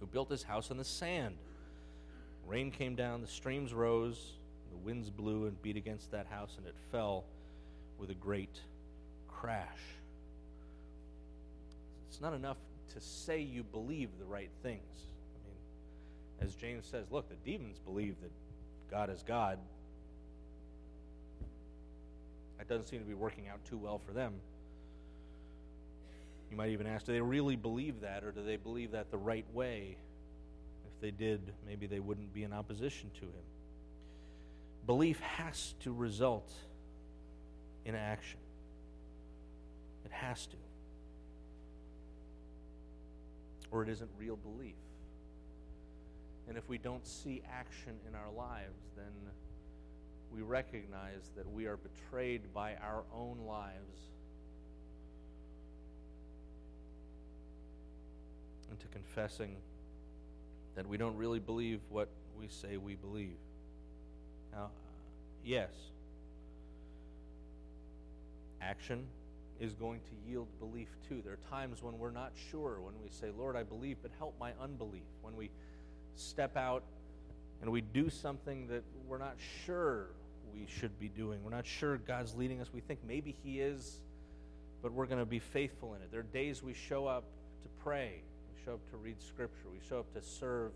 who 0.00 0.06
built 0.06 0.32
his 0.32 0.42
house 0.42 0.72
on 0.72 0.78
the 0.78 0.84
sand. 0.84 1.36
Rain 2.44 2.72
came 2.72 2.96
down, 2.96 3.20
the 3.20 3.28
streams 3.28 3.72
rose, 3.72 4.32
the 4.72 4.78
winds 4.78 5.10
blew 5.10 5.46
and 5.46 5.62
beat 5.62 5.76
against 5.76 6.10
that 6.10 6.26
house, 6.26 6.56
and 6.58 6.66
it 6.66 6.74
fell 6.90 7.22
with 8.00 8.10
a 8.10 8.14
great 8.14 8.60
crash. 9.28 9.78
It's 12.08 12.20
not 12.20 12.34
enough 12.34 12.56
to 12.94 13.00
say 13.00 13.42
you 13.42 13.62
believe 13.62 14.08
the 14.18 14.26
right 14.26 14.50
things 14.60 14.82
as 16.40 16.54
James 16.54 16.86
says, 16.86 17.06
look, 17.10 17.28
the 17.28 17.36
demons 17.50 17.78
believe 17.78 18.14
that 18.22 18.30
God 18.90 19.10
is 19.10 19.22
God. 19.26 19.58
That 22.58 22.68
doesn't 22.68 22.86
seem 22.86 23.00
to 23.00 23.06
be 23.06 23.14
working 23.14 23.48
out 23.48 23.64
too 23.64 23.78
well 23.78 24.00
for 24.04 24.12
them. 24.12 24.34
You 26.50 26.56
might 26.56 26.70
even 26.70 26.86
ask, 26.86 27.06
do 27.06 27.12
they 27.12 27.20
really 27.20 27.56
believe 27.56 28.00
that, 28.00 28.24
or 28.24 28.32
do 28.32 28.42
they 28.42 28.56
believe 28.56 28.92
that 28.92 29.10
the 29.10 29.18
right 29.18 29.44
way? 29.52 29.96
If 30.86 31.00
they 31.00 31.10
did, 31.10 31.40
maybe 31.66 31.86
they 31.86 32.00
wouldn't 32.00 32.32
be 32.32 32.42
in 32.42 32.52
opposition 32.52 33.10
to 33.20 33.26
him. 33.26 33.44
Belief 34.86 35.20
has 35.20 35.74
to 35.80 35.92
result 35.92 36.50
in 37.84 37.94
action. 37.94 38.40
It 40.04 40.12
has 40.12 40.46
to. 40.46 40.56
Or 43.70 43.82
it 43.82 43.90
isn't 43.90 44.10
real 44.18 44.36
belief. 44.36 44.74
And 46.48 46.56
if 46.56 46.68
we 46.68 46.78
don't 46.78 47.06
see 47.06 47.42
action 47.52 47.92
in 48.08 48.14
our 48.14 48.30
lives, 48.36 48.78
then 48.96 49.12
we 50.34 50.42
recognize 50.42 51.30
that 51.36 51.50
we 51.50 51.66
are 51.66 51.76
betrayed 51.76 52.42
by 52.54 52.74
our 52.76 53.02
own 53.14 53.38
lives 53.46 54.08
And 58.70 58.78
to 58.80 58.86
confessing 58.88 59.56
that 60.74 60.86
we 60.86 60.96
don't 60.96 61.16
really 61.16 61.38
believe 61.38 61.80
what 61.88 62.08
we 62.38 62.48
say 62.48 62.76
we 62.76 62.94
believe. 62.94 63.36
Now, 64.52 64.64
uh, 64.64 64.68
yes, 65.44 65.70
action 68.60 69.04
is 69.60 69.74
going 69.74 70.00
to 70.00 70.30
yield 70.30 70.46
belief 70.60 70.88
too. 71.08 71.20
There 71.24 71.32
are 71.32 71.50
times 71.50 71.82
when 71.82 71.98
we're 71.98 72.10
not 72.10 72.32
sure, 72.50 72.80
when 72.80 72.94
we 73.02 73.08
say, 73.10 73.28
Lord, 73.36 73.56
I 73.56 73.62
believe, 73.62 73.96
but 74.02 74.10
help 74.18 74.34
my 74.38 74.52
unbelief. 74.60 75.02
When 75.22 75.34
we 75.36 75.50
step 76.18 76.56
out 76.56 76.82
and 77.60 77.70
we 77.70 77.80
do 77.80 78.10
something 78.10 78.68
that 78.68 78.82
we're 79.08 79.18
not 79.18 79.36
sure 79.66 80.08
we 80.54 80.66
should 80.66 80.98
be 80.98 81.08
doing. 81.08 81.42
We're 81.42 81.50
not 81.50 81.66
sure 81.66 81.96
God's 81.98 82.34
leading 82.34 82.60
us. 82.60 82.68
We 82.72 82.80
think 82.80 83.00
maybe 83.06 83.36
He 83.44 83.60
is, 83.60 84.00
but 84.82 84.92
we're 84.92 85.06
going 85.06 85.18
to 85.20 85.26
be 85.26 85.38
faithful 85.38 85.94
in 85.94 86.02
it. 86.02 86.10
There 86.10 86.20
are 86.20 86.24
days 86.34 86.62
we 86.62 86.74
show 86.74 87.06
up 87.06 87.24
to 87.62 87.68
pray, 87.82 88.22
we 88.54 88.64
show 88.64 88.74
up 88.74 88.90
to 88.90 88.96
read 88.96 89.20
Scripture, 89.20 89.68
we 89.72 89.80
show 89.88 90.00
up 90.00 90.12
to 90.14 90.22
serve 90.22 90.72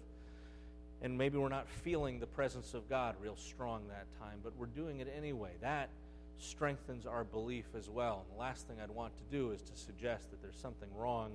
And 1.03 1.19
maybe 1.19 1.37
we're 1.37 1.49
not 1.49 1.69
feeling 1.69 2.21
the 2.21 2.27
presence 2.27 2.75
of 2.75 2.89
God 2.89 3.17
real 3.21 3.37
strong 3.37 3.83
that 3.89 4.07
time, 4.21 4.39
but 4.43 4.57
we're 4.57 4.67
doing 4.67 5.01
it 5.01 5.13
anyway. 5.17 5.51
That 5.61 5.91
strengthens 6.39 7.07
our 7.07 7.25
belief 7.25 7.67
as 7.77 7.91
well. 7.91 8.25
And 8.25 8.37
the 8.37 8.41
last 8.41 8.69
thing 8.69 8.77
I'd 8.83 8.91
want 8.91 9.13
to 9.17 9.37
do 9.37 9.51
is 9.51 9.63
to 9.63 9.77
suggest 9.77 10.31
that 10.31 10.41
there's 10.43 10.57
something 10.57 10.89
wrong 10.97 11.33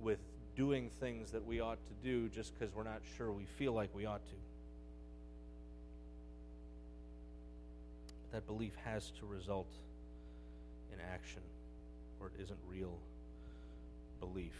with 0.00 0.18
doing 0.58 0.90
things 0.98 1.30
that 1.30 1.46
we 1.46 1.60
ought 1.60 1.78
to 1.86 1.92
do 2.02 2.28
just 2.28 2.52
because 2.58 2.74
we're 2.74 2.82
not 2.82 3.00
sure 3.16 3.30
we 3.30 3.44
feel 3.56 3.72
like 3.72 3.88
we 3.94 4.04
ought 4.04 4.26
to. 4.26 4.34
But 8.24 8.32
that 8.32 8.46
belief 8.48 8.72
has 8.84 9.12
to 9.20 9.26
result 9.26 9.70
in 10.92 10.98
action, 11.14 11.42
or 12.18 12.26
it 12.26 12.42
isn't 12.42 12.58
real 12.68 12.98
belief. 14.18 14.52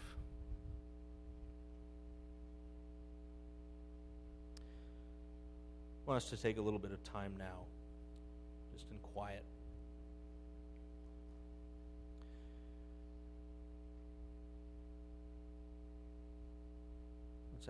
I 6.07 6.11
want 6.13 6.23
us 6.23 6.31
to 6.31 6.37
take 6.37 6.59
a 6.59 6.63
little 6.63 6.79
bit 6.79 6.93
of 6.93 7.03
time 7.13 7.33
now, 7.37 7.67
just 8.73 8.85
in 8.93 8.99
quiet. 9.13 9.43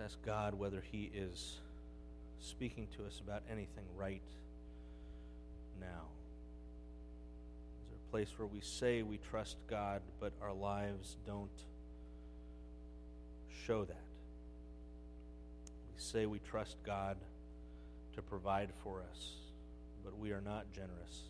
Ask 0.03 0.21
God 0.25 0.53
whether 0.53 0.81
He 0.91 1.11
is 1.13 1.59
speaking 2.39 2.87
to 2.97 3.05
us 3.05 3.21
about 3.23 3.43
anything 3.51 3.83
right 3.97 4.21
now. 5.79 6.07
Is 7.81 7.89
there 7.89 7.99
a 8.07 8.11
place 8.11 8.29
where 8.37 8.47
we 8.47 8.61
say 8.61 9.03
we 9.03 9.17
trust 9.17 9.57
God, 9.69 10.01
but 10.19 10.31
our 10.41 10.53
lives 10.53 11.17
don't 11.25 11.49
show 13.65 13.83
that? 13.83 14.03
We 15.93 16.01
say 16.01 16.25
we 16.25 16.39
trust 16.39 16.77
God 16.85 17.17
to 18.15 18.21
provide 18.21 18.69
for 18.83 19.03
us, 19.11 19.33
but 20.03 20.17
we 20.17 20.31
are 20.31 20.41
not 20.41 20.71
generous 20.73 21.23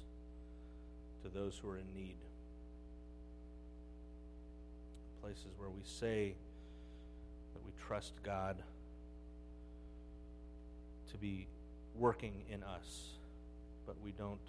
to 1.23 1.29
those 1.29 1.57
who 1.57 1.69
are 1.69 1.77
in 1.77 1.93
need. 1.95 2.17
Places 5.21 5.47
where 5.57 5.69
we 5.69 5.81
say 5.83 6.35
trust 7.87 8.13
God 8.23 8.57
to 11.11 11.17
be 11.17 11.47
working 11.95 12.33
in 12.49 12.63
us, 12.63 13.09
but 13.85 13.95
we 14.03 14.11
don't 14.11 14.39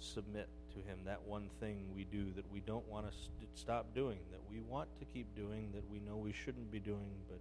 submit 0.00 0.48
to 0.74 0.78
Him. 0.78 0.98
That 1.04 1.20
one 1.26 1.48
thing 1.60 1.84
we 1.94 2.04
do 2.04 2.26
that 2.36 2.44
we 2.52 2.60
don't 2.60 2.86
want 2.88 3.10
to 3.10 3.12
st- 3.12 3.50
stop 3.54 3.94
doing, 3.94 4.18
that 4.30 4.40
we 4.50 4.60
want 4.60 4.88
to 4.98 5.04
keep 5.06 5.26
doing, 5.36 5.70
that 5.74 5.82
we 5.90 6.00
know 6.00 6.16
we 6.16 6.32
shouldn't 6.32 6.70
be 6.70 6.80
doing, 6.80 7.10
but 7.28 7.38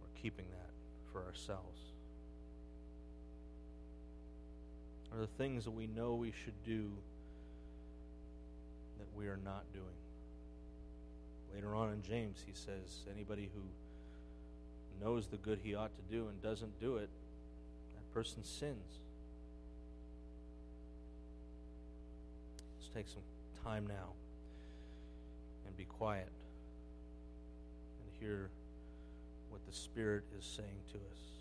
we're 0.00 0.22
keeping 0.22 0.46
that 0.50 0.70
for 1.12 1.24
ourselves. 1.24 1.80
Are 5.12 5.20
the 5.20 5.26
things 5.38 5.64
that 5.64 5.70
we 5.70 5.86
know 5.86 6.14
we 6.14 6.32
should 6.44 6.64
do 6.64 6.90
that 8.98 9.06
we 9.16 9.26
are 9.26 9.38
not 9.42 9.64
doing? 9.72 10.05
Later 11.56 11.74
on 11.74 11.90
in 11.90 12.02
James, 12.02 12.44
he 12.46 12.52
says, 12.52 13.00
anybody 13.10 13.48
who 13.54 13.62
knows 15.02 15.26
the 15.26 15.38
good 15.38 15.58
he 15.62 15.74
ought 15.74 15.90
to 15.96 16.14
do 16.14 16.28
and 16.28 16.42
doesn't 16.42 16.78
do 16.78 16.96
it, 16.96 17.08
that 17.94 18.12
person 18.12 18.44
sins. 18.44 19.00
Let's 22.78 22.94
take 22.94 23.08
some 23.08 23.22
time 23.64 23.86
now 23.86 24.12
and 25.66 25.74
be 25.78 25.84
quiet 25.84 26.28
and 28.02 28.20
hear 28.20 28.50
what 29.48 29.62
the 29.66 29.72
Spirit 29.72 30.24
is 30.38 30.44
saying 30.44 30.82
to 30.92 30.98
us. 30.98 31.35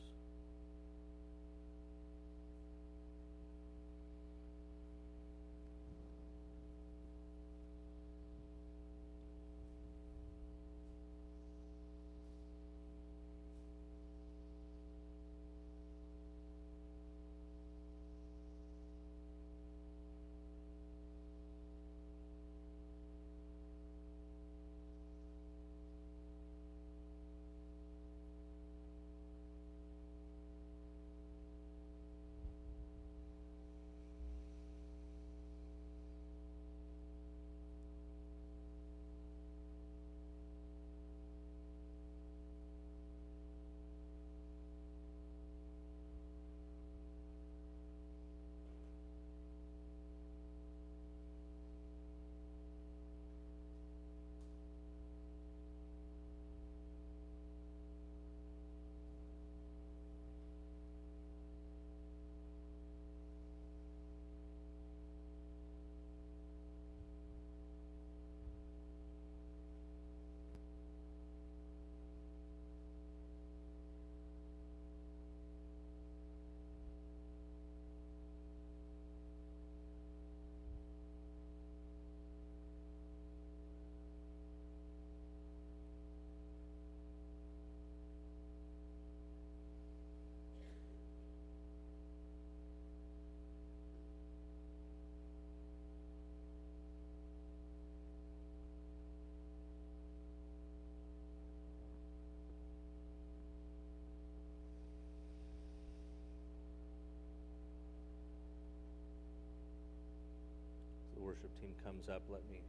Worship 111.45 111.61
team 111.61 111.71
comes 111.83 112.09
up, 112.09 112.21
let 112.29 112.41
me 112.49 112.59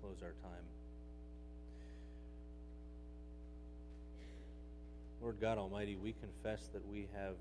close 0.00 0.16
our 0.22 0.34
time. 0.42 0.64
Lord 5.22 5.40
God 5.40 5.58
Almighty, 5.58 5.96
we 5.96 6.14
confess 6.20 6.68
that 6.72 6.86
we 6.88 7.06
have 7.14 7.34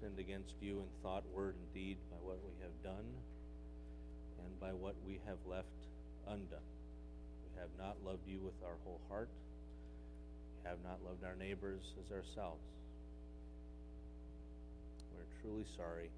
sinned 0.00 0.18
against 0.18 0.54
you 0.60 0.78
in 0.78 0.86
thought, 1.02 1.24
word, 1.32 1.54
and 1.54 1.74
deed 1.74 1.96
by 2.10 2.18
what 2.22 2.38
we 2.44 2.52
have 2.62 2.74
done 2.82 3.06
and 4.44 4.60
by 4.60 4.70
what 4.70 4.94
we 5.06 5.20
have 5.26 5.38
left 5.48 5.66
undone. 6.26 6.70
We 7.42 7.60
have 7.60 7.70
not 7.78 7.96
loved 8.04 8.26
you 8.26 8.38
with 8.40 8.54
our 8.64 8.76
whole 8.84 9.00
heart. 9.08 9.28
We 10.58 10.68
have 10.68 10.78
not 10.82 10.98
loved 11.06 11.24
our 11.24 11.36
neighbors 11.36 11.82
as 12.04 12.10
ourselves. 12.12 12.62
We're 15.14 15.40
truly 15.42 15.64
sorry 15.76 16.10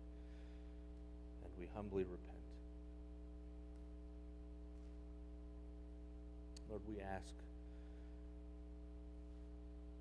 and 1.44 1.52
we 1.58 1.68
humbly 1.74 2.04
repent. 2.04 2.35
Lord, 6.68 6.82
we 6.88 7.00
ask 7.00 7.32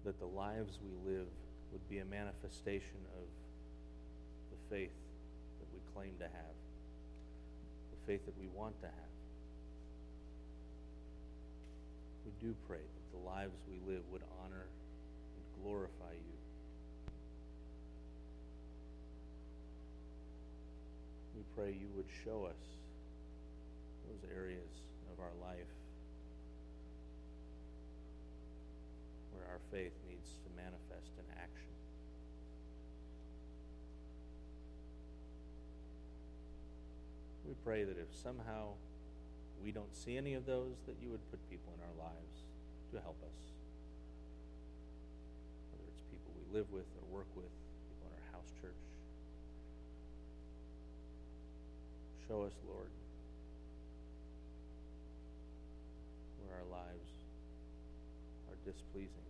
that 0.05 0.19
the 0.19 0.25
lives 0.25 0.77
we 0.83 1.11
live 1.11 1.27
would 1.71 1.89
be 1.89 1.99
a 1.99 2.05
manifestation 2.05 3.01
of 3.17 3.27
the 4.51 4.75
faith 4.75 4.95
that 5.59 5.67
we 5.73 5.79
claim 5.93 6.13
to 6.19 6.25
have, 6.25 6.55
the 7.91 8.11
faith 8.11 8.25
that 8.25 8.37
we 8.39 8.47
want 8.55 8.79
to 8.81 8.87
have. 8.87 9.15
We 12.25 12.31
do 12.47 12.55
pray 12.67 12.79
that 12.79 13.17
the 13.17 13.25
lives 13.25 13.53
we 13.69 13.93
live 13.93 14.01
would 14.11 14.23
honor 14.43 14.65
and 14.65 15.63
glorify 15.63 16.13
you. 16.13 16.35
We 21.35 21.43
pray 21.55 21.75
you 21.77 21.89
would 21.95 22.09
show 22.23 22.45
us 22.45 22.61
those 24.07 24.31
areas 24.35 24.69
of 25.11 25.19
our 25.19 25.35
life 25.41 25.69
where 29.33 29.45
our 29.51 29.54
faith 29.71 29.93
needs 30.07 30.29
to 30.43 30.49
manifest 30.55 31.11
in 31.17 31.25
action. 31.37 31.73
We 37.47 37.53
pray 37.63 37.83
that 37.83 37.97
if 37.97 38.09
somehow 38.23 38.73
we 39.63 39.71
don't 39.71 39.93
see 39.95 40.17
any 40.17 40.33
of 40.33 40.45
those, 40.45 40.77
that 40.87 40.95
you 41.01 41.09
would 41.09 41.21
put 41.31 41.39
people 41.49 41.73
in 41.77 41.81
our 41.81 42.09
lives 42.09 42.37
to 42.93 43.01
help 43.01 43.17
us. 43.21 43.41
Whether 45.71 45.85
it's 45.89 46.01
people 46.09 46.33
we 46.33 46.45
live 46.57 46.69
with 46.71 46.85
or 47.01 47.17
work 47.17 47.29
with, 47.35 47.49
people 47.89 48.09
in 48.09 48.13
our 48.17 48.27
house 48.33 48.49
church. 48.61 48.83
Show 52.27 52.43
us, 52.43 52.53
Lord, 52.67 52.89
where 56.41 56.57
our 56.57 56.69
lives 56.69 57.09
are 58.49 58.57
displeasing 58.65 59.25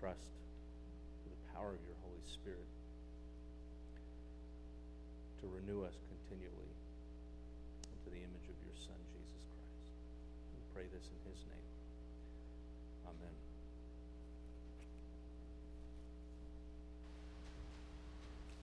trust 0.00 0.32
to 1.20 1.28
the 1.28 1.40
power 1.52 1.76
of 1.76 1.82
your 1.84 1.98
Holy 2.00 2.24
Spirit 2.24 2.64
to 5.40 5.46
renew 5.52 5.84
us 5.84 5.92
continually 6.08 6.72
into 7.92 8.08
the 8.08 8.16
image 8.16 8.48
of 8.48 8.56
your 8.64 8.76
Son, 8.80 8.96
Jesus 9.12 9.44
Christ. 9.52 9.92
We 10.56 10.60
pray 10.72 10.86
this 10.88 11.04
in 11.04 11.20
his 11.28 11.40
name. 11.52 11.68
Amen. 13.12 13.49